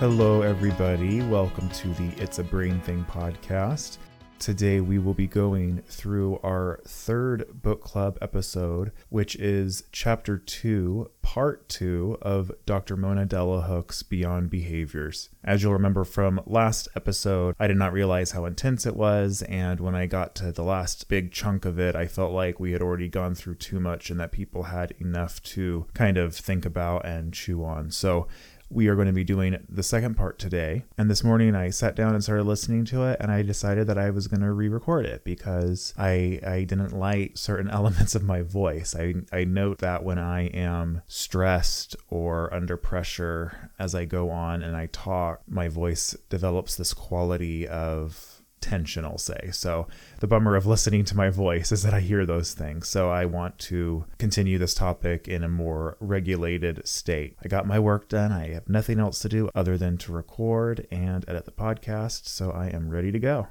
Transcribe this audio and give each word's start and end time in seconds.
Hello, 0.00 0.40
everybody. 0.40 1.20
Welcome 1.20 1.68
to 1.68 1.88
the 1.88 2.08
It's 2.16 2.38
a 2.38 2.42
Brain 2.42 2.80
Thing 2.80 3.04
podcast. 3.04 3.98
Today, 4.38 4.80
we 4.80 4.98
will 4.98 5.12
be 5.12 5.26
going 5.26 5.82
through 5.88 6.40
our 6.42 6.80
third 6.86 7.62
book 7.62 7.82
club 7.82 8.16
episode, 8.22 8.92
which 9.10 9.36
is 9.36 9.84
chapter 9.92 10.38
two, 10.38 11.10
part 11.20 11.68
two 11.68 12.16
of 12.22 12.50
Dr. 12.64 12.96
Mona 12.96 13.26
Delahooke's 13.26 14.02
Beyond 14.02 14.48
Behaviors. 14.48 15.28
As 15.44 15.62
you'll 15.62 15.74
remember 15.74 16.04
from 16.04 16.40
last 16.46 16.88
episode, 16.96 17.54
I 17.60 17.66
did 17.66 17.76
not 17.76 17.92
realize 17.92 18.30
how 18.30 18.46
intense 18.46 18.86
it 18.86 18.96
was, 18.96 19.42
and 19.42 19.80
when 19.80 19.94
I 19.94 20.06
got 20.06 20.34
to 20.36 20.50
the 20.50 20.64
last 20.64 21.10
big 21.10 21.30
chunk 21.30 21.66
of 21.66 21.78
it, 21.78 21.94
I 21.94 22.06
felt 22.06 22.32
like 22.32 22.58
we 22.58 22.72
had 22.72 22.80
already 22.80 23.10
gone 23.10 23.34
through 23.34 23.56
too 23.56 23.80
much 23.80 24.08
and 24.08 24.18
that 24.18 24.32
people 24.32 24.62
had 24.62 24.94
enough 24.98 25.42
to 25.42 25.84
kind 25.92 26.16
of 26.16 26.34
think 26.34 26.64
about 26.64 27.04
and 27.04 27.34
chew 27.34 27.62
on. 27.62 27.90
So, 27.90 28.28
we 28.70 28.86
are 28.86 28.94
going 28.94 29.08
to 29.08 29.12
be 29.12 29.24
doing 29.24 29.58
the 29.68 29.82
second 29.82 30.14
part 30.14 30.38
today. 30.38 30.84
And 30.96 31.10
this 31.10 31.24
morning 31.24 31.54
I 31.56 31.70
sat 31.70 31.96
down 31.96 32.14
and 32.14 32.22
started 32.22 32.44
listening 32.44 32.84
to 32.86 33.04
it 33.04 33.18
and 33.20 33.30
I 33.30 33.42
decided 33.42 33.88
that 33.88 33.98
I 33.98 34.10
was 34.10 34.28
going 34.28 34.42
to 34.42 34.52
re-record 34.52 35.06
it 35.06 35.24
because 35.24 35.92
I 35.98 36.40
I 36.46 36.64
didn't 36.64 36.92
like 36.92 37.36
certain 37.36 37.68
elements 37.70 38.14
of 38.14 38.22
my 38.22 38.42
voice. 38.42 38.94
I 38.94 39.14
I 39.32 39.44
note 39.44 39.78
that 39.78 40.04
when 40.04 40.18
I 40.18 40.46
am 40.46 41.02
stressed 41.08 41.96
or 42.08 42.52
under 42.54 42.76
pressure 42.76 43.70
as 43.78 43.94
I 43.94 44.04
go 44.04 44.30
on 44.30 44.62
and 44.62 44.76
I 44.76 44.86
talk, 44.86 45.42
my 45.48 45.68
voice 45.68 46.16
develops 46.28 46.76
this 46.76 46.94
quality 46.94 47.66
of 47.66 48.29
tension, 48.60 49.04
I'll 49.04 49.18
say. 49.18 49.50
So 49.52 49.86
the 50.20 50.26
bummer 50.26 50.56
of 50.56 50.66
listening 50.66 51.04
to 51.06 51.16
my 51.16 51.30
voice 51.30 51.72
is 51.72 51.82
that 51.82 51.94
I 51.94 52.00
hear 52.00 52.26
those 52.26 52.54
things. 52.54 52.88
So 52.88 53.10
I 53.10 53.24
want 53.24 53.58
to 53.60 54.04
continue 54.18 54.58
this 54.58 54.74
topic 54.74 55.28
in 55.28 55.42
a 55.42 55.48
more 55.48 55.96
regulated 56.00 56.86
state. 56.86 57.36
I 57.44 57.48
got 57.48 57.66
my 57.66 57.78
work 57.78 58.08
done. 58.08 58.32
I 58.32 58.52
have 58.54 58.68
nothing 58.68 58.98
else 58.98 59.20
to 59.20 59.28
do 59.28 59.50
other 59.54 59.76
than 59.76 59.98
to 59.98 60.12
record 60.12 60.86
and 60.90 61.24
edit 61.28 61.44
the 61.44 61.52
podcast. 61.52 62.26
So 62.26 62.50
I 62.50 62.68
am 62.68 62.90
ready 62.90 63.12
to 63.12 63.18
go. 63.18 63.48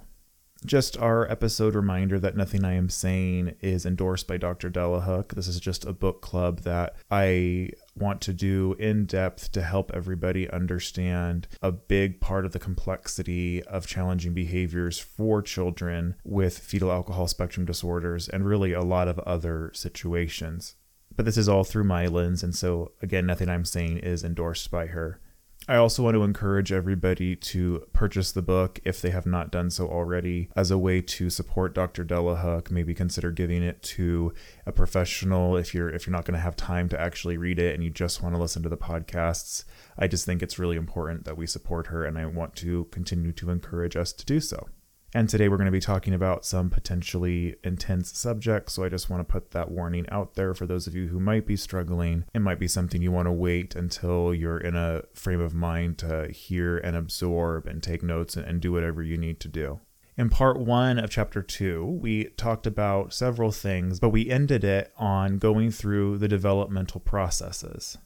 Just 0.66 0.98
our 0.98 1.30
episode 1.32 1.74
reminder 1.74 2.20
that 2.20 2.36
nothing 2.36 2.66
I 2.66 2.74
am 2.74 2.90
saying 2.90 3.56
is 3.62 3.86
endorsed 3.86 4.28
by 4.28 4.36
Dr. 4.36 4.70
Delahooke. 4.70 5.34
This 5.34 5.48
is 5.48 5.58
just 5.58 5.86
a 5.86 5.94
book 5.94 6.22
club 6.22 6.62
that 6.62 6.98
I 7.10 7.70
want 7.96 8.20
to 8.22 8.34
do 8.34 8.76
in 8.78 9.06
depth 9.06 9.54
to 9.54 9.62
help 9.62 9.90
everybody 9.94 10.50
understand 10.50 11.48
a 11.62 11.72
big 11.72 12.20
part 12.20 12.46
of 12.46 12.52
the 12.52 12.60
complexity 12.60 13.64
of 13.64 13.88
challenging 13.88 14.34
behaviors 14.34 15.00
for 15.00 15.42
children 15.42 16.16
with 16.26 16.60
fetal 16.60 16.92
alcohol 16.92 17.28
spectrum 17.28 17.66
disorders 17.66 18.28
and 18.28 18.46
really 18.46 18.74
a 18.74 18.82
lot 18.82 19.08
of 19.08 19.18
other 19.20 19.72
situations. 19.74 20.76
But 21.16 21.26
this 21.26 21.38
is 21.38 21.48
all 21.48 21.64
through 21.64 21.86
my 21.86 22.06
lens, 22.06 22.44
and 22.44 22.54
so 22.54 22.92
again, 23.02 23.26
nothing 23.26 23.50
I'm 23.50 23.66
saying 23.66 24.00
is 24.00 24.26
endorsed 24.26 24.70
by 24.72 24.88
her. 24.88 25.22
I 25.68 25.76
also 25.76 26.04
want 26.04 26.16
to 26.16 26.24
encourage 26.24 26.72
everybody 26.72 27.36
to 27.36 27.86
purchase 27.94 28.32
the 28.32 28.42
book 28.42 28.80
if 28.86 29.02
they 29.02 29.12
have 29.12 29.28
not 29.28 29.52
done 29.52 29.70
so 29.70 29.88
already 29.88 30.50
as 30.56 30.72
a 30.72 30.80
way 30.80 31.00
to 31.02 31.30
support 31.30 31.76
Dr. 31.76 32.04
Delahooke. 32.04 32.72
Maybe 32.72 32.96
consider 32.96 33.30
giving 33.30 33.62
it 33.62 33.84
to 33.84 34.34
a 34.66 34.72
professional 34.72 35.58
if 35.58 35.76
you're 35.76 35.90
if 35.90 36.08
you're 36.08 36.16
not 36.16 36.26
going 36.26 36.34
to 36.34 36.40
have 36.40 36.56
time 36.56 36.90
to 36.90 37.00
actually 37.00 37.38
read 37.38 37.60
it 37.60 37.76
and 37.76 37.84
you 37.84 37.92
just 37.92 38.24
want 38.24 38.34
to 38.34 38.42
listen 38.42 38.64
to 38.64 38.70
the 38.70 38.78
podcasts. 38.78 39.64
I 39.98 40.08
just 40.08 40.26
think 40.26 40.42
it's 40.42 40.58
really 40.58 40.78
important 40.78 41.26
that 41.26 41.38
we 41.38 41.46
support 41.46 41.88
her 41.88 42.04
and 42.04 42.18
I 42.18 42.26
want 42.26 42.56
to 42.58 42.86
continue 42.86 43.32
to 43.34 43.52
encourage 43.52 43.96
us 43.96 44.12
to 44.14 44.26
do 44.26 44.40
so. 44.40 44.70
And 45.14 45.28
today 45.28 45.50
we're 45.50 45.58
going 45.58 45.66
to 45.66 45.72
be 45.72 45.80
talking 45.80 46.14
about 46.14 46.46
some 46.46 46.70
potentially 46.70 47.56
intense 47.64 48.16
subjects. 48.16 48.74
So 48.74 48.84
I 48.84 48.90
just 48.90 49.10
want 49.10 49.28
to 49.28 49.32
put 49.32 49.52
that 49.52 49.72
warning 49.72 50.08
out 50.10 50.36
there 50.36 50.54
for 50.54 50.68
those 50.68 50.86
of 50.86 50.94
you 50.94 51.08
who 51.08 51.20
might 51.20 51.48
be 51.48 51.56
struggling. 51.56 52.26
It 52.36 52.42
might 52.42 52.60
be 52.60 52.68
something 52.68 53.02
you 53.02 53.12
want 53.12 53.26
to 53.26 53.32
wait 53.32 53.76
until 53.76 54.36
you're 54.36 54.60
in 54.60 54.76
a 54.76 55.02
frame 55.16 55.42
of 55.42 55.56
mind 55.56 55.98
to 56.00 56.28
hear 56.28 56.78
and 56.78 56.96
absorb 56.96 57.66
and 57.66 57.82
take 57.82 58.04
notes 58.04 58.38
and 58.38 58.62
do 58.62 58.72
whatever 58.72 59.02
you 59.02 59.18
need 59.18 59.40
to 59.40 59.48
do. 59.48 59.80
In 60.16 60.30
part 60.30 60.60
one 60.60 61.00
of 61.00 61.10
chapter 61.10 61.42
two, 61.42 61.86
we 61.86 62.26
talked 62.26 62.68
about 62.68 63.14
several 63.14 63.52
things, 63.52 64.00
but 64.00 64.10
we 64.10 64.30
ended 64.30 64.64
it 64.64 64.94
on 64.98 65.38
going 65.38 65.72
through 65.72 66.18
the 66.18 66.28
developmental 66.28 67.00
processes. 67.00 67.98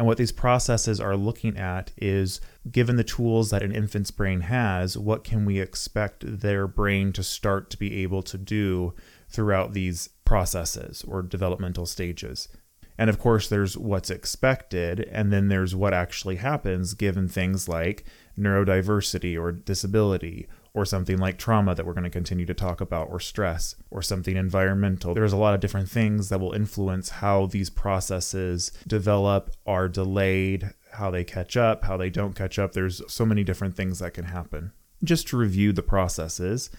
And 0.00 0.06
what 0.06 0.16
these 0.16 0.32
processes 0.32 0.98
are 0.98 1.14
looking 1.14 1.58
at 1.58 1.92
is 1.98 2.40
given 2.70 2.96
the 2.96 3.04
tools 3.04 3.50
that 3.50 3.62
an 3.62 3.70
infant's 3.70 4.10
brain 4.10 4.40
has, 4.40 4.96
what 4.96 5.24
can 5.24 5.44
we 5.44 5.60
expect 5.60 6.40
their 6.40 6.66
brain 6.66 7.12
to 7.12 7.22
start 7.22 7.68
to 7.68 7.76
be 7.76 8.02
able 8.02 8.22
to 8.22 8.38
do 8.38 8.94
throughout 9.28 9.74
these 9.74 10.08
processes 10.24 11.04
or 11.06 11.20
developmental 11.20 11.84
stages? 11.84 12.48
And 12.96 13.10
of 13.10 13.18
course, 13.18 13.50
there's 13.50 13.76
what's 13.76 14.08
expected, 14.08 15.00
and 15.12 15.30
then 15.30 15.48
there's 15.48 15.76
what 15.76 15.92
actually 15.92 16.36
happens 16.36 16.94
given 16.94 17.28
things 17.28 17.68
like 17.68 18.06
neurodiversity 18.38 19.38
or 19.38 19.52
disability 19.52 20.48
or 20.72 20.84
something 20.84 21.18
like 21.18 21.38
trauma 21.38 21.74
that 21.74 21.84
we're 21.84 21.94
going 21.94 22.04
to 22.04 22.10
continue 22.10 22.46
to 22.46 22.54
talk 22.54 22.80
about, 22.80 23.08
or 23.10 23.18
stress, 23.18 23.74
or 23.90 24.02
something 24.02 24.36
environmental. 24.36 25.14
There's 25.14 25.32
a 25.32 25.36
lot 25.36 25.54
of 25.54 25.60
different 25.60 25.88
things 25.88 26.28
that 26.28 26.40
will 26.40 26.52
influence 26.52 27.08
how 27.08 27.46
these 27.46 27.70
processes 27.70 28.70
develop, 28.86 29.50
are 29.66 29.88
delayed, 29.88 30.70
how 30.92 31.10
they 31.10 31.24
catch 31.24 31.56
up, 31.56 31.84
how 31.84 31.96
they 31.96 32.10
don't 32.10 32.36
catch 32.36 32.58
up. 32.58 32.72
There's 32.72 33.02
so 33.12 33.26
many 33.26 33.44
different 33.44 33.76
things 33.76 33.98
that 33.98 34.14
can 34.14 34.26
happen. 34.26 34.72
Just 35.02 35.28
to 35.28 35.36
review 35.36 35.72
the 35.72 35.82
processes, 35.82 36.70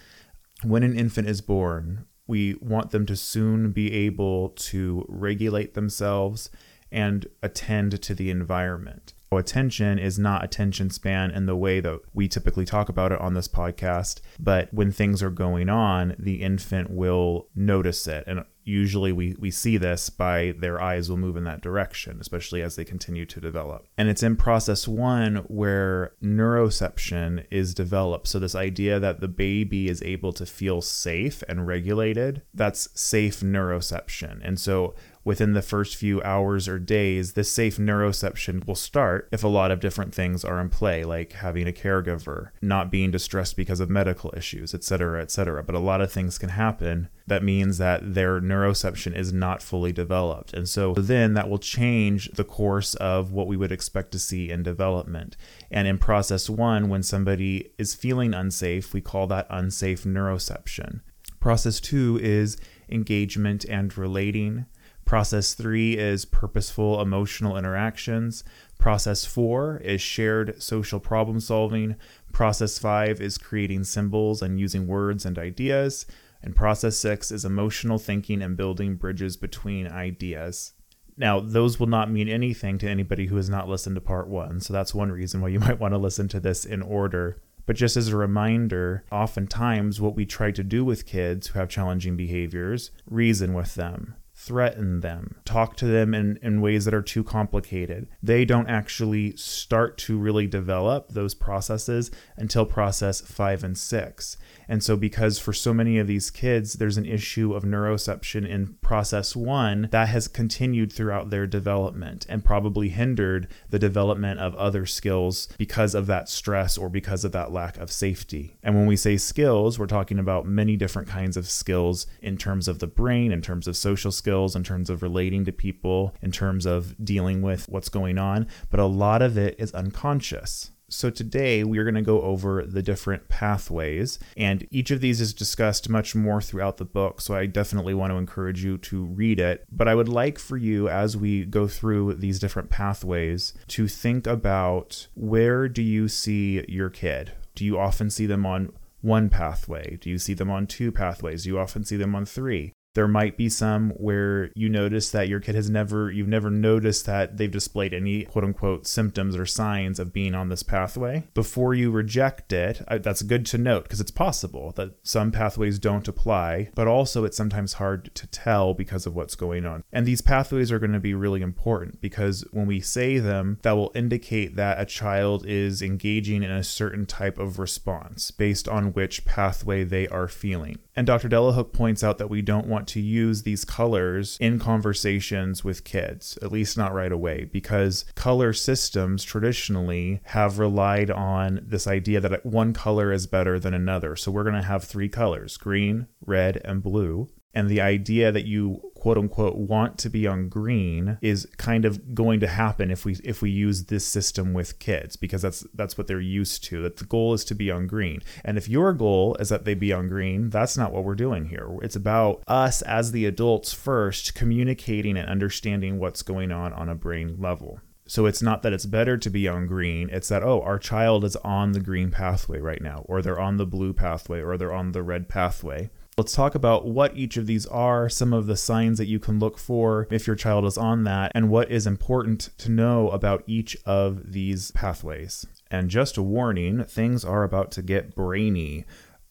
when 0.62 0.82
an 0.82 0.96
infant 0.96 1.28
is 1.28 1.40
born, 1.40 2.06
we 2.26 2.54
want 2.60 2.92
them 2.92 3.04
to 3.06 3.16
soon 3.16 3.72
be 3.72 3.92
able 3.92 4.50
to 4.50 5.04
regulate 5.08 5.74
themselves 5.74 6.50
and 6.90 7.26
attend 7.42 8.00
to 8.00 8.14
the 8.14 8.30
environment 8.30 9.14
attention 9.38 9.98
is 9.98 10.18
not 10.18 10.44
attention 10.44 10.90
span 10.90 11.30
in 11.30 11.46
the 11.46 11.56
way 11.56 11.80
that 11.80 12.00
we 12.12 12.28
typically 12.28 12.64
talk 12.64 12.88
about 12.88 13.12
it 13.12 13.20
on 13.20 13.34
this 13.34 13.48
podcast. 13.48 14.20
But 14.38 14.72
when 14.72 14.92
things 14.92 15.22
are 15.22 15.30
going 15.30 15.68
on, 15.68 16.14
the 16.18 16.42
infant 16.42 16.90
will 16.90 17.48
notice 17.54 18.06
it. 18.06 18.24
And 18.26 18.44
usually 18.64 19.12
we, 19.12 19.34
we 19.38 19.50
see 19.50 19.76
this 19.76 20.10
by 20.10 20.54
their 20.58 20.80
eyes 20.80 21.08
will 21.08 21.16
move 21.16 21.36
in 21.36 21.44
that 21.44 21.60
direction, 21.60 22.18
especially 22.20 22.62
as 22.62 22.76
they 22.76 22.84
continue 22.84 23.26
to 23.26 23.40
develop. 23.40 23.86
And 23.98 24.08
it's 24.08 24.22
in 24.22 24.36
process 24.36 24.86
one 24.86 25.36
where 25.48 26.12
neuroception 26.22 27.44
is 27.50 27.74
developed. 27.74 28.28
So, 28.28 28.38
this 28.38 28.54
idea 28.54 29.00
that 29.00 29.20
the 29.20 29.28
baby 29.28 29.88
is 29.88 30.02
able 30.02 30.32
to 30.34 30.46
feel 30.46 30.80
safe 30.80 31.42
and 31.48 31.66
regulated, 31.66 32.42
that's 32.54 32.88
safe 33.00 33.40
neuroception. 33.40 34.40
And 34.42 34.58
so, 34.58 34.94
within 35.24 35.52
the 35.52 35.62
first 35.62 35.96
few 35.96 36.22
hours 36.22 36.68
or 36.68 36.78
days, 36.78 37.34
this 37.34 37.50
safe 37.50 37.76
neuroception 37.76 38.66
will 38.66 38.74
start 38.74 39.28
if 39.30 39.44
a 39.44 39.48
lot 39.48 39.70
of 39.70 39.80
different 39.80 40.14
things 40.14 40.44
are 40.44 40.60
in 40.60 40.68
play, 40.68 41.04
like 41.04 41.32
having 41.32 41.68
a 41.68 41.72
caregiver, 41.72 42.50
not 42.60 42.90
being 42.90 43.10
distressed 43.10 43.56
because 43.56 43.80
of 43.80 43.88
medical 43.88 44.32
issues, 44.36 44.74
etc., 44.74 45.22
etc. 45.22 45.62
But 45.62 45.74
a 45.74 45.80
lot 45.80 46.00
of 46.00 46.10
things 46.10 46.38
can 46.38 46.50
happen 46.50 47.08
that 47.26 47.44
means 47.44 47.78
that 47.78 48.14
their 48.14 48.40
neuroception 48.40 49.16
is 49.16 49.32
not 49.32 49.62
fully 49.62 49.92
developed. 49.92 50.52
And 50.52 50.68
so 50.68 50.94
then 50.94 51.34
that 51.34 51.48
will 51.48 51.58
change 51.58 52.30
the 52.32 52.44
course 52.44 52.94
of 52.94 53.32
what 53.32 53.46
we 53.46 53.56
would 53.56 53.72
expect 53.72 54.12
to 54.12 54.18
see 54.18 54.50
in 54.50 54.62
development. 54.62 55.36
And 55.70 55.86
in 55.86 55.98
process 55.98 56.50
one, 56.50 56.88
when 56.88 57.02
somebody 57.02 57.70
is 57.78 57.94
feeling 57.94 58.34
unsafe, 58.34 58.92
we 58.92 59.00
call 59.00 59.26
that 59.28 59.46
unsafe 59.50 60.02
neuroception. 60.04 61.00
Process 61.38 61.80
two 61.80 62.18
is 62.22 62.56
engagement 62.88 63.64
and 63.64 63.96
relating. 63.96 64.66
Process 65.12 65.52
three 65.52 65.98
is 65.98 66.24
purposeful 66.24 67.02
emotional 67.02 67.58
interactions. 67.58 68.44
Process 68.78 69.26
four 69.26 69.76
is 69.84 70.00
shared 70.00 70.62
social 70.62 71.00
problem 71.00 71.38
solving. 71.38 71.96
Process 72.32 72.78
five 72.78 73.20
is 73.20 73.36
creating 73.36 73.84
symbols 73.84 74.40
and 74.40 74.58
using 74.58 74.86
words 74.86 75.26
and 75.26 75.38
ideas. 75.38 76.06
And 76.40 76.56
process 76.56 76.96
six 76.96 77.30
is 77.30 77.44
emotional 77.44 77.98
thinking 77.98 78.40
and 78.40 78.56
building 78.56 78.96
bridges 78.96 79.36
between 79.36 79.86
ideas. 79.86 80.72
Now, 81.18 81.40
those 81.40 81.78
will 81.78 81.88
not 81.88 82.10
mean 82.10 82.30
anything 82.30 82.78
to 82.78 82.88
anybody 82.88 83.26
who 83.26 83.36
has 83.36 83.50
not 83.50 83.68
listened 83.68 83.96
to 83.96 84.00
part 84.00 84.28
one. 84.28 84.60
So 84.60 84.72
that's 84.72 84.94
one 84.94 85.12
reason 85.12 85.42
why 85.42 85.48
you 85.48 85.60
might 85.60 85.78
want 85.78 85.92
to 85.92 85.98
listen 85.98 86.26
to 86.28 86.40
this 86.40 86.64
in 86.64 86.80
order. 86.80 87.38
But 87.66 87.76
just 87.76 87.98
as 87.98 88.08
a 88.08 88.16
reminder, 88.16 89.04
oftentimes 89.12 90.00
what 90.00 90.16
we 90.16 90.24
try 90.24 90.52
to 90.52 90.64
do 90.64 90.86
with 90.86 91.04
kids 91.04 91.48
who 91.48 91.58
have 91.58 91.68
challenging 91.68 92.16
behaviors, 92.16 92.92
reason 93.04 93.52
with 93.52 93.74
them 93.74 94.14
threaten 94.44 95.00
them, 95.00 95.36
talk 95.44 95.76
to 95.76 95.86
them 95.86 96.12
in, 96.12 96.36
in 96.42 96.60
ways 96.60 96.84
that 96.84 96.92
are 96.92 97.02
too 97.02 97.22
complicated. 97.22 98.08
They 98.20 98.44
don't 98.44 98.68
actually 98.68 99.36
start 99.36 99.96
to 99.98 100.18
really 100.18 100.48
develop 100.48 101.10
those 101.10 101.32
processes 101.32 102.10
until 102.36 102.66
process 102.66 103.20
five 103.20 103.62
and 103.62 103.78
six. 103.78 104.36
And 104.68 104.82
so, 104.82 104.96
because 104.96 105.38
for 105.38 105.52
so 105.52 105.72
many 105.72 105.98
of 105.98 106.06
these 106.06 106.30
kids, 106.30 106.74
there's 106.74 106.96
an 106.96 107.04
issue 107.04 107.54
of 107.54 107.62
neuroception 107.62 108.48
in 108.48 108.78
process 108.80 109.36
one 109.36 109.88
that 109.92 110.08
has 110.08 110.26
continued 110.28 110.92
throughout 110.92 111.30
their 111.30 111.46
development 111.46 112.26
and 112.28 112.44
probably 112.44 112.88
hindered 112.88 113.48
the 113.70 113.78
development 113.78 114.40
of 114.40 114.54
other 114.56 114.86
skills 114.86 115.48
because 115.58 115.94
of 115.94 116.06
that 116.06 116.28
stress 116.28 116.76
or 116.76 116.88
because 116.88 117.24
of 117.24 117.32
that 117.32 117.52
lack 117.52 117.76
of 117.76 117.92
safety. 117.92 118.56
And 118.62 118.74
when 118.74 118.86
we 118.86 118.96
say 118.96 119.16
skills, 119.18 119.78
we're 119.78 119.86
talking 119.86 120.18
about 120.18 120.46
many 120.46 120.76
different 120.76 121.06
kinds 121.06 121.36
of 121.36 121.48
skills 121.48 122.06
in 122.20 122.36
terms 122.36 122.66
of 122.66 122.80
the 122.80 122.86
brain, 122.86 123.30
in 123.30 123.42
terms 123.42 123.68
of 123.68 123.76
social 123.76 124.10
skills, 124.10 124.31
in 124.56 124.64
terms 124.64 124.90
of 124.90 125.02
relating 125.02 125.44
to 125.44 125.52
people, 125.52 126.14
in 126.22 126.32
terms 126.32 126.66
of 126.66 126.94
dealing 127.04 127.42
with 127.42 127.68
what's 127.68 127.88
going 127.88 128.18
on. 128.18 128.48
But 128.70 128.80
a 128.80 128.86
lot 128.86 129.22
of 129.22 129.36
it 129.36 129.56
is 129.58 129.72
unconscious. 129.72 130.70
So 130.88 131.08
today 131.08 131.64
we 131.64 131.78
are 131.78 131.84
going 131.84 131.94
to 131.94 132.02
go 132.02 132.20
over 132.20 132.66
the 132.66 132.82
different 132.82 133.28
pathways, 133.28 134.18
and 134.36 134.66
each 134.70 134.90
of 134.90 135.00
these 135.00 135.22
is 135.22 135.32
discussed 135.32 135.88
much 135.88 136.14
more 136.14 136.42
throughout 136.42 136.76
the 136.76 136.84
book. 136.84 137.20
So 137.20 137.34
I 137.34 137.46
definitely 137.46 137.94
want 137.94 138.12
to 138.12 138.18
encourage 138.18 138.62
you 138.62 138.76
to 138.78 139.04
read 139.04 139.40
it. 139.40 139.64
But 139.72 139.88
I 139.88 139.94
would 139.94 140.08
like 140.08 140.38
for 140.38 140.58
you, 140.58 140.88
as 140.88 141.16
we 141.16 141.44
go 141.46 141.66
through 141.66 142.14
these 142.14 142.38
different 142.38 142.68
pathways, 142.68 143.54
to 143.68 143.88
think 143.88 144.26
about 144.26 145.08
where 145.14 145.66
do 145.66 145.82
you 145.82 146.08
see 146.08 146.64
your 146.68 146.90
kid? 146.90 147.32
Do 147.54 147.64
you 147.64 147.78
often 147.78 148.10
see 148.10 148.26
them 148.26 148.44
on 148.44 148.70
one 149.00 149.30
pathway? 149.30 149.96
Do 150.00 150.10
you 150.10 150.18
see 150.18 150.34
them 150.34 150.50
on 150.50 150.66
two 150.66 150.92
pathways? 150.92 151.44
Do 151.44 151.48
you 151.48 151.58
often 151.58 151.84
see 151.84 151.96
them 151.96 152.14
on 152.14 152.26
three? 152.26 152.72
There 152.94 153.08
might 153.08 153.36
be 153.36 153.48
some 153.48 153.90
where 153.90 154.50
you 154.54 154.68
notice 154.68 155.10
that 155.10 155.28
your 155.28 155.40
kid 155.40 155.54
has 155.54 155.70
never, 155.70 156.10
you've 156.10 156.28
never 156.28 156.50
noticed 156.50 157.06
that 157.06 157.36
they've 157.36 157.50
displayed 157.50 157.94
any 157.94 158.24
quote 158.24 158.44
unquote 158.44 158.86
symptoms 158.86 159.36
or 159.36 159.46
signs 159.46 159.98
of 159.98 160.12
being 160.12 160.34
on 160.34 160.48
this 160.48 160.62
pathway. 160.62 161.24
Before 161.34 161.74
you 161.74 161.90
reject 161.90 162.52
it, 162.52 162.82
that's 162.88 163.22
good 163.22 163.46
to 163.46 163.58
note 163.58 163.84
because 163.84 164.00
it's 164.00 164.10
possible 164.10 164.72
that 164.76 164.92
some 165.02 165.32
pathways 165.32 165.78
don't 165.78 166.06
apply, 166.08 166.70
but 166.74 166.86
also 166.86 167.24
it's 167.24 167.36
sometimes 167.36 167.74
hard 167.74 168.14
to 168.14 168.26
tell 168.26 168.74
because 168.74 169.06
of 169.06 169.14
what's 169.14 169.34
going 169.34 169.64
on. 169.64 169.84
And 169.92 170.06
these 170.06 170.20
pathways 170.20 170.70
are 170.70 170.78
going 170.78 170.92
to 170.92 171.00
be 171.00 171.14
really 171.14 171.40
important 171.40 172.00
because 172.00 172.44
when 172.52 172.66
we 172.66 172.80
say 172.80 173.18
them, 173.18 173.58
that 173.62 173.72
will 173.72 173.92
indicate 173.94 174.56
that 174.56 174.80
a 174.80 174.84
child 174.84 175.46
is 175.46 175.80
engaging 175.80 176.42
in 176.42 176.50
a 176.50 176.64
certain 176.64 177.06
type 177.06 177.38
of 177.38 177.58
response 177.58 178.30
based 178.30 178.68
on 178.68 178.92
which 178.92 179.24
pathway 179.24 179.84
they 179.84 180.08
are 180.08 180.28
feeling. 180.28 180.78
And 180.94 181.06
Dr. 181.06 181.28
Delahooke 181.28 181.72
points 181.72 182.04
out 182.04 182.18
that 182.18 182.28
we 182.28 182.42
don't 182.42 182.66
want 182.66 182.81
to 182.88 183.00
use 183.00 183.42
these 183.42 183.64
colors 183.64 184.36
in 184.40 184.58
conversations 184.58 185.64
with 185.64 185.84
kids, 185.84 186.38
at 186.42 186.52
least 186.52 186.76
not 186.76 186.92
right 186.94 187.12
away, 187.12 187.44
because 187.44 188.04
color 188.14 188.52
systems 188.52 189.24
traditionally 189.24 190.20
have 190.24 190.58
relied 190.58 191.10
on 191.10 191.60
this 191.64 191.86
idea 191.86 192.20
that 192.20 192.44
one 192.46 192.72
color 192.72 193.12
is 193.12 193.26
better 193.26 193.58
than 193.58 193.74
another. 193.74 194.16
So 194.16 194.30
we're 194.30 194.44
going 194.44 194.54
to 194.54 194.62
have 194.62 194.84
three 194.84 195.08
colors 195.08 195.56
green, 195.56 196.06
red, 196.24 196.60
and 196.64 196.82
blue. 196.82 197.28
And 197.54 197.68
the 197.68 197.80
idea 197.80 198.32
that 198.32 198.46
you 198.46 198.92
quote 199.02 199.18
unquote 199.18 199.56
want 199.56 199.98
to 199.98 200.08
be 200.08 200.28
on 200.28 200.48
green 200.48 201.18
is 201.20 201.48
kind 201.56 201.84
of 201.84 202.14
going 202.14 202.38
to 202.38 202.46
happen 202.46 202.88
if 202.88 203.04
we 203.04 203.16
if 203.24 203.42
we 203.42 203.50
use 203.50 203.86
this 203.86 204.06
system 204.06 204.54
with 204.54 204.78
kids 204.78 205.16
because 205.16 205.42
that's 205.42 205.66
that's 205.74 205.98
what 205.98 206.06
they're 206.06 206.20
used 206.20 206.62
to 206.62 206.80
that 206.82 206.98
the 206.98 207.04
goal 207.04 207.34
is 207.34 207.44
to 207.44 207.52
be 207.52 207.68
on 207.68 207.88
green 207.88 208.20
and 208.44 208.56
if 208.56 208.68
your 208.68 208.92
goal 208.92 209.34
is 209.40 209.48
that 209.48 209.64
they 209.64 209.74
be 209.74 209.92
on 209.92 210.06
green 210.06 210.50
that's 210.50 210.76
not 210.76 210.92
what 210.92 211.02
we're 211.02 211.16
doing 211.16 211.46
here 211.46 211.68
it's 211.82 211.96
about 211.96 212.44
us 212.46 212.80
as 212.82 213.10
the 213.10 213.26
adults 213.26 213.72
first 213.72 214.36
communicating 214.36 215.16
and 215.16 215.28
understanding 215.28 215.98
what's 215.98 216.22
going 216.22 216.52
on 216.52 216.72
on 216.72 216.88
a 216.88 216.94
brain 216.94 217.34
level 217.40 217.80
so 218.06 218.26
it's 218.26 218.42
not 218.42 218.62
that 218.62 218.72
it's 218.72 218.84
better 218.84 219.16
to 219.16 219.30
be 219.30 219.48
on 219.48 219.66
green. 219.66 220.10
It's 220.10 220.28
that, 220.28 220.42
oh, 220.42 220.60
our 220.60 220.78
child 220.78 221.24
is 221.24 221.36
on 221.36 221.72
the 221.72 221.80
green 221.80 222.10
pathway 222.10 222.58
right 222.58 222.82
now, 222.82 223.06
or 223.06 223.22
they're 223.22 223.40
on 223.40 223.56
the 223.56 223.64
blue 223.64 223.94
pathway, 223.94 224.42
or 224.42 224.58
they're 224.58 224.72
on 224.72 224.92
the 224.92 225.02
red 225.02 225.30
pathway. 225.30 225.88
Let's 226.18 226.34
talk 226.34 226.54
about 226.54 226.86
what 226.86 227.16
each 227.16 227.38
of 227.38 227.46
these 227.46 227.64
are, 227.64 228.10
some 228.10 228.34
of 228.34 228.46
the 228.46 228.56
signs 228.56 228.98
that 228.98 229.06
you 229.06 229.18
can 229.18 229.38
look 229.38 229.56
for 229.56 230.06
if 230.10 230.26
your 230.26 230.36
child 230.36 230.66
is 230.66 230.76
on 230.76 231.04
that, 231.04 231.32
and 231.34 231.48
what 231.48 231.70
is 231.70 231.86
important 231.86 232.50
to 232.58 232.70
know 232.70 233.08
about 233.08 233.44
each 233.46 233.78
of 233.86 234.32
these 234.32 234.72
pathways. 234.72 235.46
And 235.70 235.88
just 235.88 236.18
a 236.18 236.22
warning 236.22 236.84
things 236.84 237.24
are 237.24 237.44
about 237.44 237.70
to 237.72 237.82
get 237.82 238.14
brainy. 238.14 238.84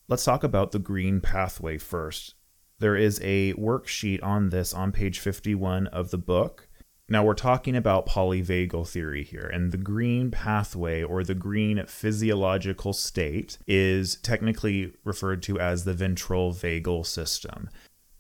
Let's 0.07 0.25
talk 0.25 0.44
about 0.44 0.72
the 0.72 0.80
green 0.80 1.22
pathway 1.22 1.78
first. 1.78 2.33
There 2.80 2.95
is 2.95 3.22
a 3.24 3.54
worksheet 3.54 4.24
on 4.24 4.50
this 4.50 4.74
on 4.74 4.92
page 4.92 5.19
51 5.19 5.86
of 5.88 6.10
the 6.10 6.18
book. 6.18 6.68
Now, 7.11 7.25
we're 7.25 7.33
talking 7.33 7.75
about 7.75 8.05
polyvagal 8.05 8.87
theory 8.87 9.25
here, 9.25 9.51
and 9.53 9.73
the 9.73 9.77
green 9.77 10.31
pathway 10.31 11.03
or 11.03 11.25
the 11.25 11.35
green 11.35 11.85
physiological 11.85 12.93
state 12.93 13.57
is 13.67 14.15
technically 14.15 14.93
referred 15.03 15.43
to 15.43 15.59
as 15.59 15.83
the 15.83 15.93
ventral 15.93 16.53
vagal 16.53 17.05
system. 17.05 17.69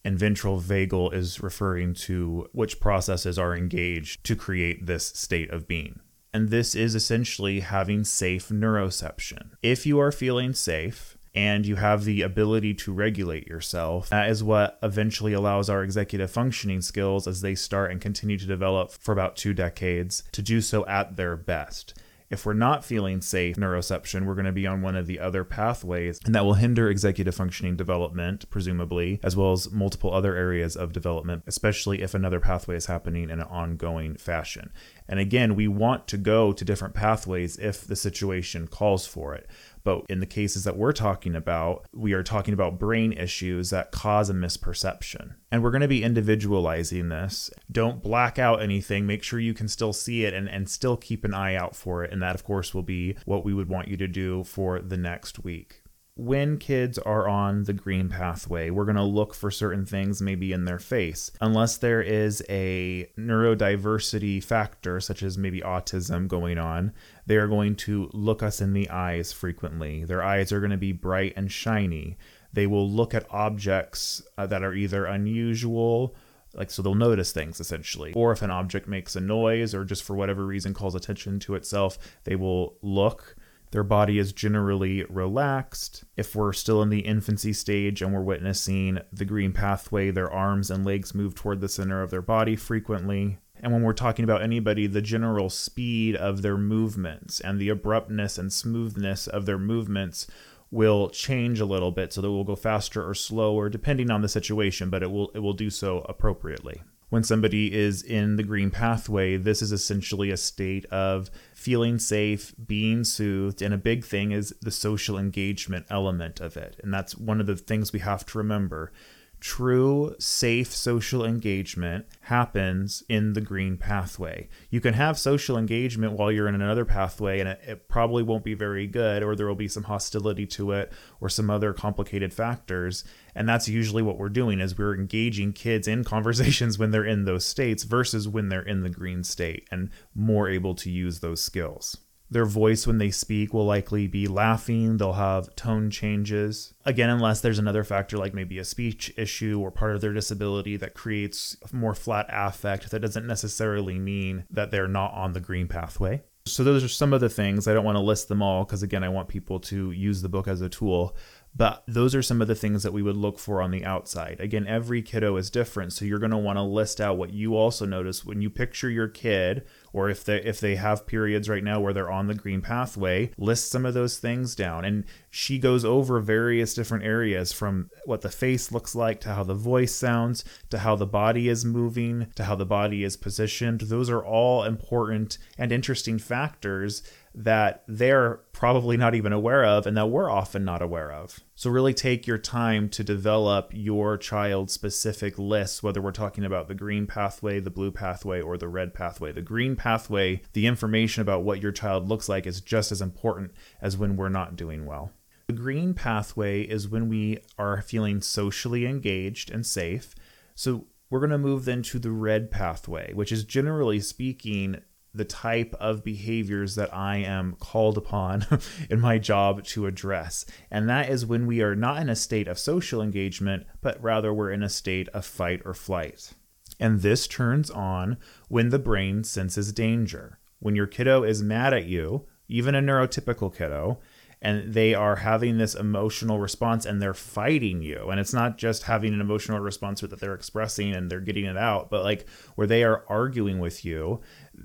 And 0.03 0.19
ventral 0.19 0.59
vagal 0.59 1.13
is 1.13 1.41
referring 1.41 1.93
to 1.93 2.49
which 2.51 2.81
processes 2.81 3.39
are 3.39 3.55
engaged 3.55 4.25
to 4.25 4.35
create 4.35 4.85
this 4.85 5.05
state 5.05 5.51
of 5.51 5.69
being. 5.69 6.01
And 6.33 6.49
this 6.49 6.75
is 6.75 6.93
essentially 6.93 7.61
having 7.61 8.03
safe 8.03 8.49
neuroception. 8.49 9.51
If 9.63 9.85
you 9.85 9.99
are 10.01 10.11
feeling 10.11 10.53
safe, 10.53 11.17
and 11.33 11.65
you 11.65 11.75
have 11.77 12.03
the 12.03 12.21
ability 12.21 12.73
to 12.73 12.93
regulate 12.93 13.47
yourself. 13.47 14.09
That 14.09 14.29
is 14.29 14.43
what 14.43 14.77
eventually 14.83 15.33
allows 15.33 15.69
our 15.69 15.83
executive 15.83 16.31
functioning 16.31 16.81
skills 16.81 17.27
as 17.27 17.41
they 17.41 17.55
start 17.55 17.91
and 17.91 18.01
continue 18.01 18.37
to 18.37 18.45
develop 18.45 18.91
for 18.91 19.11
about 19.11 19.35
two 19.35 19.53
decades 19.53 20.23
to 20.33 20.41
do 20.41 20.61
so 20.61 20.85
at 20.85 21.15
their 21.15 21.37
best. 21.37 21.93
If 22.31 22.45
we're 22.45 22.53
not 22.53 22.85
feeling 22.85 23.19
safe 23.19 23.57
neuroception, 23.57 24.25
we're 24.25 24.35
going 24.35 24.45
to 24.45 24.53
be 24.53 24.65
on 24.65 24.81
one 24.81 24.95
of 24.95 25.05
the 25.05 25.19
other 25.19 25.43
pathways, 25.43 26.17
and 26.23 26.33
that 26.33 26.45
will 26.45 26.53
hinder 26.53 26.89
executive 26.89 27.35
functioning 27.35 27.75
development, 27.75 28.49
presumably, 28.49 29.19
as 29.21 29.35
well 29.35 29.51
as 29.51 29.69
multiple 29.69 30.13
other 30.13 30.33
areas 30.33 30.77
of 30.77 30.93
development, 30.93 31.43
especially 31.45 32.01
if 32.01 32.13
another 32.13 32.39
pathway 32.39 32.77
is 32.77 32.85
happening 32.85 33.29
in 33.29 33.41
an 33.41 33.47
ongoing 33.49 34.15
fashion. 34.15 34.71
And 35.09 35.19
again, 35.19 35.55
we 35.55 35.67
want 35.67 36.07
to 36.07 36.17
go 36.17 36.53
to 36.53 36.63
different 36.63 36.93
pathways 36.93 37.57
if 37.57 37.85
the 37.85 37.97
situation 37.97 38.65
calls 38.65 39.05
for 39.05 39.35
it. 39.35 39.45
But 39.83 40.03
in 40.09 40.19
the 40.19 40.25
cases 40.25 40.63
that 40.63 40.77
we're 40.77 40.91
talking 40.91 41.35
about, 41.35 41.85
we 41.93 42.13
are 42.13 42.23
talking 42.23 42.53
about 42.53 42.79
brain 42.79 43.13
issues 43.13 43.69
that 43.71 43.91
cause 43.91 44.29
a 44.29 44.33
misperception. 44.33 45.35
And 45.51 45.63
we're 45.63 45.71
going 45.71 45.81
to 45.81 45.87
be 45.87 46.03
individualizing 46.03 47.09
this. 47.09 47.49
Don't 47.71 48.01
black 48.01 48.39
out 48.39 48.61
anything. 48.61 49.05
Make 49.05 49.23
sure 49.23 49.39
you 49.39 49.53
can 49.53 49.67
still 49.67 49.93
see 49.93 50.25
it 50.25 50.33
and, 50.33 50.49
and 50.49 50.69
still 50.69 50.97
keep 50.97 51.25
an 51.25 51.33
eye 51.33 51.55
out 51.55 51.75
for 51.75 52.03
it. 52.03 52.11
And 52.11 52.21
that, 52.21 52.35
of 52.35 52.43
course, 52.43 52.73
will 52.73 52.83
be 52.83 53.15
what 53.25 53.43
we 53.43 53.53
would 53.53 53.69
want 53.69 53.87
you 53.87 53.97
to 53.97 54.07
do 54.07 54.43
for 54.43 54.79
the 54.79 54.97
next 54.97 55.43
week 55.43 55.80
when 56.21 56.55
kids 56.55 56.99
are 56.99 57.27
on 57.27 57.63
the 57.63 57.73
green 57.73 58.07
pathway, 58.07 58.69
we're 58.69 58.85
going 58.85 58.95
to 58.95 59.01
look 59.01 59.33
for 59.33 59.49
certain 59.49 59.87
things 59.87 60.21
maybe 60.21 60.51
in 60.51 60.65
their 60.65 60.77
face. 60.77 61.31
Unless 61.41 61.77
there 61.77 61.99
is 61.99 62.43
a 62.47 63.09
neurodiversity 63.17 64.43
factor, 64.43 64.99
such 64.99 65.23
as 65.23 65.35
maybe 65.35 65.61
autism 65.61 66.27
going 66.27 66.59
on, 66.59 66.93
they 67.25 67.37
are 67.37 67.47
going 67.47 67.75
to 67.75 68.07
look 68.13 68.43
us 68.43 68.61
in 68.61 68.73
the 68.73 68.87
eyes 68.91 69.33
frequently. 69.33 70.03
Their 70.03 70.21
eyes 70.21 70.51
are 70.51 70.59
going 70.59 70.69
to 70.69 70.77
be 70.77 70.91
bright 70.91 71.33
and 71.35 71.51
shiny. 71.51 72.19
They 72.53 72.67
will 72.67 72.87
look 72.87 73.15
at 73.15 73.25
objects 73.31 74.21
uh, 74.37 74.45
that 74.45 74.63
are 74.63 74.75
either 74.75 75.05
unusual 75.05 76.15
like 76.53 76.69
so 76.69 76.81
they'll 76.81 76.95
notice 76.95 77.31
things 77.31 77.61
essentially 77.61 78.11
or 78.13 78.33
if 78.33 78.41
an 78.41 78.51
object 78.51 78.85
makes 78.85 79.15
a 79.15 79.21
noise 79.21 79.73
or 79.73 79.85
just 79.85 80.03
for 80.03 80.17
whatever 80.17 80.45
reason 80.45 80.73
calls 80.73 80.95
attention 80.95 81.39
to 81.39 81.55
itself 81.55 81.97
they 82.25 82.35
will 82.35 82.75
look 82.81 83.37
their 83.71 83.83
body 83.83 84.19
is 84.19 84.33
generally 84.33 85.03
relaxed. 85.05 86.03
If 86.17 86.35
we're 86.35 86.53
still 86.53 86.81
in 86.81 86.89
the 86.89 86.99
infancy 86.99 87.53
stage 87.53 88.01
and 88.01 88.13
we're 88.13 88.21
witnessing 88.21 88.99
the 89.11 89.25
green 89.25 89.53
pathway, 89.53 90.11
their 90.11 90.29
arms 90.29 90.69
and 90.69 90.85
legs 90.85 91.15
move 91.15 91.35
toward 91.35 91.61
the 91.61 91.69
center 91.69 92.03
of 92.03 92.11
their 92.11 92.21
body 92.21 92.55
frequently. 92.55 93.39
And 93.61 93.71
when 93.71 93.83
we're 93.83 93.93
talking 93.93 94.23
about 94.23 94.41
anybody, 94.41 94.87
the 94.87 95.01
general 95.01 95.49
speed 95.49 96.15
of 96.15 96.41
their 96.41 96.57
movements 96.57 97.39
and 97.39 97.59
the 97.59 97.69
abruptness 97.69 98.37
and 98.37 98.51
smoothness 98.51 99.27
of 99.27 99.45
their 99.45 99.59
movements 99.59 100.27
will 100.69 101.09
change 101.09 101.59
a 101.59 101.65
little 101.65 101.91
bit 101.91 102.11
so 102.11 102.21
that 102.21 102.27
it 102.27 102.31
will 102.31 102.43
go 102.43 102.55
faster 102.55 103.07
or 103.07 103.13
slower 103.13 103.69
depending 103.69 104.09
on 104.09 104.21
the 104.21 104.29
situation, 104.29 104.89
but 104.89 105.03
it 105.03 105.11
will 105.11 105.29
it 105.35 105.39
will 105.39 105.53
do 105.53 105.69
so 105.69 106.05
appropriately 106.09 106.81
when 107.11 107.23
somebody 107.23 107.73
is 107.73 108.01
in 108.01 108.37
the 108.37 108.43
green 108.43 108.71
pathway, 108.71 109.35
this 109.35 109.61
is 109.61 109.73
essentially 109.73 110.31
a 110.31 110.37
state 110.37 110.85
of 110.85 111.29
feeling 111.53 111.99
safe, 111.99 112.55
being 112.65 113.03
soothed, 113.03 113.61
and 113.61 113.73
a 113.73 113.77
big 113.77 114.05
thing 114.05 114.31
is 114.31 114.55
the 114.61 114.71
social 114.71 115.17
engagement 115.17 115.85
element 115.89 116.39
of 116.39 116.55
it. 116.55 116.79
And 116.81 116.93
that's 116.93 117.17
one 117.17 117.41
of 117.41 117.47
the 117.47 117.57
things 117.57 117.91
we 117.91 117.99
have 117.99 118.25
to 118.27 118.37
remember 118.37 118.93
true, 119.41 120.15
safe 120.19 120.73
social 120.73 121.25
engagement 121.25 122.05
happens 122.21 123.03
in 123.09 123.33
the 123.33 123.41
green 123.41 123.75
pathway. 123.75 124.47
You 124.69 124.79
can 124.79 124.93
have 124.93 125.17
social 125.17 125.57
engagement 125.57 126.13
while 126.13 126.31
you're 126.31 126.47
in 126.47 126.55
another 126.55 126.85
pathway, 126.85 127.39
and 127.39 127.49
it, 127.49 127.59
it, 127.67 127.89
probably 127.89 128.21
won't 128.21 128.43
be 128.43 128.53
very 128.53 128.85
good, 128.85 129.23
or 129.23 129.35
there 129.35 129.47
will 129.47 129.55
be 129.55 129.67
some 129.67 129.83
hostility 129.83 130.45
to 130.45 130.71
it, 130.73 130.93
or 131.19 131.27
some 131.27 131.49
other 131.49 131.73
complicated 131.73 132.33
factors. 132.33 133.03
And 133.35 133.49
that's 133.49 133.67
usually 133.67 134.03
what 134.03 134.17
we're 134.17 134.29
doing 134.29 134.59
is 134.59 134.77
we're 134.77 134.95
engaging 134.95 135.53
kids 135.53 135.87
in 135.87 136.03
conversations 136.03 136.77
when 136.79 136.91
they're 136.91 137.03
in 137.03 137.25
those 137.25 137.45
states 137.45 137.83
versus 137.83 138.27
when 138.27 138.49
they're 138.49 138.61
in 138.61 138.83
the 138.83 138.89
green 138.89 139.23
state 139.23 139.67
and 139.71 139.89
more 140.13 140.47
able 140.47 140.75
to 140.75 140.91
use 140.91 141.19
those 141.19 141.41
skills. 141.41 141.97
Their 142.31 142.45
voice 142.45 142.87
when 142.87 142.97
they 142.97 143.11
speak 143.11 143.53
will 143.53 143.65
likely 143.65 144.07
be 144.07 144.27
laughing. 144.27 144.95
They'll 144.95 145.13
have 145.13 145.53
tone 145.57 145.91
changes. 145.91 146.73
Again, 146.85 147.09
unless 147.09 147.41
there's 147.41 147.59
another 147.59 147.83
factor 147.83 148.17
like 148.17 148.33
maybe 148.33 148.57
a 148.57 148.63
speech 148.63 149.13
issue 149.17 149.59
or 149.59 149.69
part 149.69 149.95
of 149.95 150.01
their 150.01 150.13
disability 150.13 150.77
that 150.77 150.93
creates 150.93 151.57
more 151.73 151.93
flat 151.93 152.27
affect, 152.29 152.89
that 152.89 153.01
doesn't 153.01 153.27
necessarily 153.27 153.99
mean 153.99 154.45
that 154.49 154.71
they're 154.71 154.87
not 154.87 155.13
on 155.13 155.33
the 155.33 155.41
green 155.41 155.67
pathway. 155.67 156.23
So, 156.47 156.63
those 156.63 156.83
are 156.83 156.89
some 156.89 157.13
of 157.13 157.21
the 157.21 157.29
things. 157.29 157.67
I 157.67 157.73
don't 157.73 157.85
want 157.85 157.97
to 157.97 158.01
list 158.01 158.27
them 158.27 158.41
all 158.41 158.63
because, 158.63 158.81
again, 158.81 159.03
I 159.03 159.09
want 159.09 159.27
people 159.27 159.59
to 159.59 159.91
use 159.91 160.23
the 160.23 160.29
book 160.29 160.47
as 160.47 160.61
a 160.61 160.69
tool. 160.69 161.15
But 161.53 161.83
those 161.85 162.15
are 162.15 162.21
some 162.21 162.41
of 162.41 162.47
the 162.47 162.55
things 162.55 162.83
that 162.83 162.93
we 162.93 163.01
would 163.01 163.17
look 163.17 163.37
for 163.37 163.61
on 163.61 163.71
the 163.71 163.83
outside. 163.83 164.39
Again, 164.39 164.65
every 164.67 165.01
kiddo 165.01 165.35
is 165.35 165.49
different, 165.49 165.91
so 165.91 166.05
you're 166.05 166.19
going 166.19 166.31
to 166.31 166.37
want 166.37 166.57
to 166.57 166.63
list 166.63 167.01
out 167.01 167.17
what 167.17 167.33
you 167.33 167.55
also 167.55 167.85
notice 167.85 168.23
when 168.23 168.41
you 168.41 168.49
picture 168.49 168.89
your 168.89 169.09
kid 169.09 169.65
or 169.91 170.09
if 170.09 170.23
they 170.23 170.41
if 170.41 170.61
they 170.61 170.77
have 170.77 171.05
periods 171.05 171.49
right 171.49 171.63
now 171.63 171.79
where 171.79 171.91
they're 171.91 172.09
on 172.09 172.27
the 172.27 172.35
green 172.35 172.61
pathway, 172.61 173.31
list 173.37 173.69
some 173.69 173.85
of 173.85 173.93
those 173.93 174.17
things 174.17 174.55
down. 174.55 174.85
And 174.85 175.03
she 175.29 175.59
goes 175.59 175.83
over 175.83 176.21
various 176.21 176.73
different 176.73 177.03
areas 177.03 177.51
from 177.51 177.89
what 178.05 178.21
the 178.21 178.29
face 178.29 178.71
looks 178.71 178.95
like 178.95 179.19
to 179.21 179.33
how 179.33 179.43
the 179.43 179.53
voice 179.53 179.93
sounds 179.93 180.45
to 180.69 180.79
how 180.79 180.95
the 180.95 181.05
body 181.05 181.49
is 181.49 181.65
moving 181.65 182.27
to 182.35 182.45
how 182.45 182.55
the 182.55 182.65
body 182.65 183.03
is 183.03 183.17
positioned. 183.17 183.81
Those 183.81 184.09
are 184.09 184.23
all 184.23 184.63
important 184.63 185.37
and 185.57 185.73
interesting 185.73 186.17
factors 186.17 187.03
that 187.33 187.83
they're 187.87 188.41
probably 188.51 188.97
not 188.97 189.15
even 189.15 189.31
aware 189.31 189.63
of 189.63 189.85
and 189.85 189.95
that 189.95 190.07
we're 190.07 190.29
often 190.29 190.65
not 190.65 190.81
aware 190.81 191.11
of. 191.11 191.39
So, 191.55 191.69
really 191.69 191.93
take 191.93 192.27
your 192.27 192.37
time 192.37 192.89
to 192.89 193.03
develop 193.03 193.71
your 193.73 194.17
child 194.17 194.69
specific 194.69 195.37
lists, 195.39 195.81
whether 195.81 196.01
we're 196.01 196.11
talking 196.11 196.43
about 196.43 196.67
the 196.67 196.75
green 196.75 197.07
pathway, 197.07 197.59
the 197.59 197.69
blue 197.69 197.91
pathway, 197.91 198.41
or 198.41 198.57
the 198.57 198.67
red 198.67 198.93
pathway. 198.93 199.31
The 199.31 199.41
green 199.41 199.75
pathway, 199.75 200.41
the 200.53 200.67
information 200.67 201.21
about 201.21 201.43
what 201.43 201.61
your 201.61 201.71
child 201.71 202.09
looks 202.09 202.27
like 202.27 202.45
is 202.45 202.61
just 202.61 202.91
as 202.91 203.01
important 203.01 203.51
as 203.81 203.97
when 203.97 204.17
we're 204.17 204.29
not 204.29 204.55
doing 204.55 204.85
well. 204.85 205.11
The 205.47 205.53
green 205.53 205.93
pathway 205.93 206.61
is 206.61 206.89
when 206.89 207.09
we 207.09 207.39
are 207.57 207.81
feeling 207.81 208.21
socially 208.21 208.85
engaged 208.85 209.51
and 209.51 209.65
safe. 209.65 210.15
So, 210.55 210.87
we're 211.09 211.19
going 211.19 211.31
to 211.31 211.37
move 211.37 211.65
then 211.65 211.83
to 211.83 211.99
the 211.99 212.11
red 212.11 212.49
pathway, 212.49 213.13
which 213.13 213.33
is 213.33 213.43
generally 213.43 213.99
speaking 213.99 214.81
the 215.13 215.25
type 215.25 215.75
of 215.79 216.03
behaviors 216.03 216.75
that 216.75 216.93
I 216.93 217.17
am 217.17 217.55
called 217.59 217.97
upon 217.97 218.45
in 218.89 218.99
my 218.99 219.17
job 219.17 219.63
to 219.65 219.85
address. 219.85 220.45
And 220.69 220.87
that 220.89 221.09
is 221.09 221.25
when 221.25 221.47
we 221.47 221.61
are 221.61 221.75
not 221.75 222.01
in 222.01 222.09
a 222.09 222.15
state 222.15 222.47
of 222.47 222.57
social 222.57 223.01
engagement, 223.01 223.65
but 223.81 224.01
rather 224.01 224.33
we're 224.33 224.51
in 224.51 224.63
a 224.63 224.69
state 224.69 225.09
of 225.09 225.25
fight 225.25 225.61
or 225.65 225.73
flight. 225.73 226.31
And 226.79 227.01
this 227.01 227.27
turns 227.27 227.69
on 227.69 228.17
when 228.47 228.69
the 228.69 228.79
brain 228.79 229.23
senses 229.23 229.71
danger. 229.71 230.39
When 230.59 230.75
your 230.75 230.87
kiddo 230.87 231.23
is 231.23 231.43
mad 231.43 231.73
at 231.73 231.85
you, 231.85 232.25
even 232.47 232.75
a 232.75 232.81
neurotypical 232.81 233.55
kiddo, 233.55 233.99
and 234.41 234.73
they 234.73 234.95
are 234.95 235.17
having 235.17 235.57
this 235.57 235.75
emotional 235.75 236.39
response 236.39 236.85
and 236.85 237.01
they're 237.01 237.13
fighting 237.13 237.81
you 237.81 238.09
and 238.09 238.19
it's 238.19 238.33
not 238.33 238.57
just 238.57 238.83
having 238.83 239.13
an 239.13 239.21
emotional 239.21 239.59
response 239.59 240.01
that 240.01 240.19
they're 240.19 240.33
expressing 240.33 240.93
and 240.93 241.11
they're 241.11 241.19
getting 241.19 241.45
it 241.45 241.57
out 241.57 241.89
but 241.89 242.03
like 242.03 242.27
where 242.55 242.67
they 242.67 242.83
are 242.83 243.05
arguing 243.07 243.59
with 243.59 243.85
you 243.85 244.19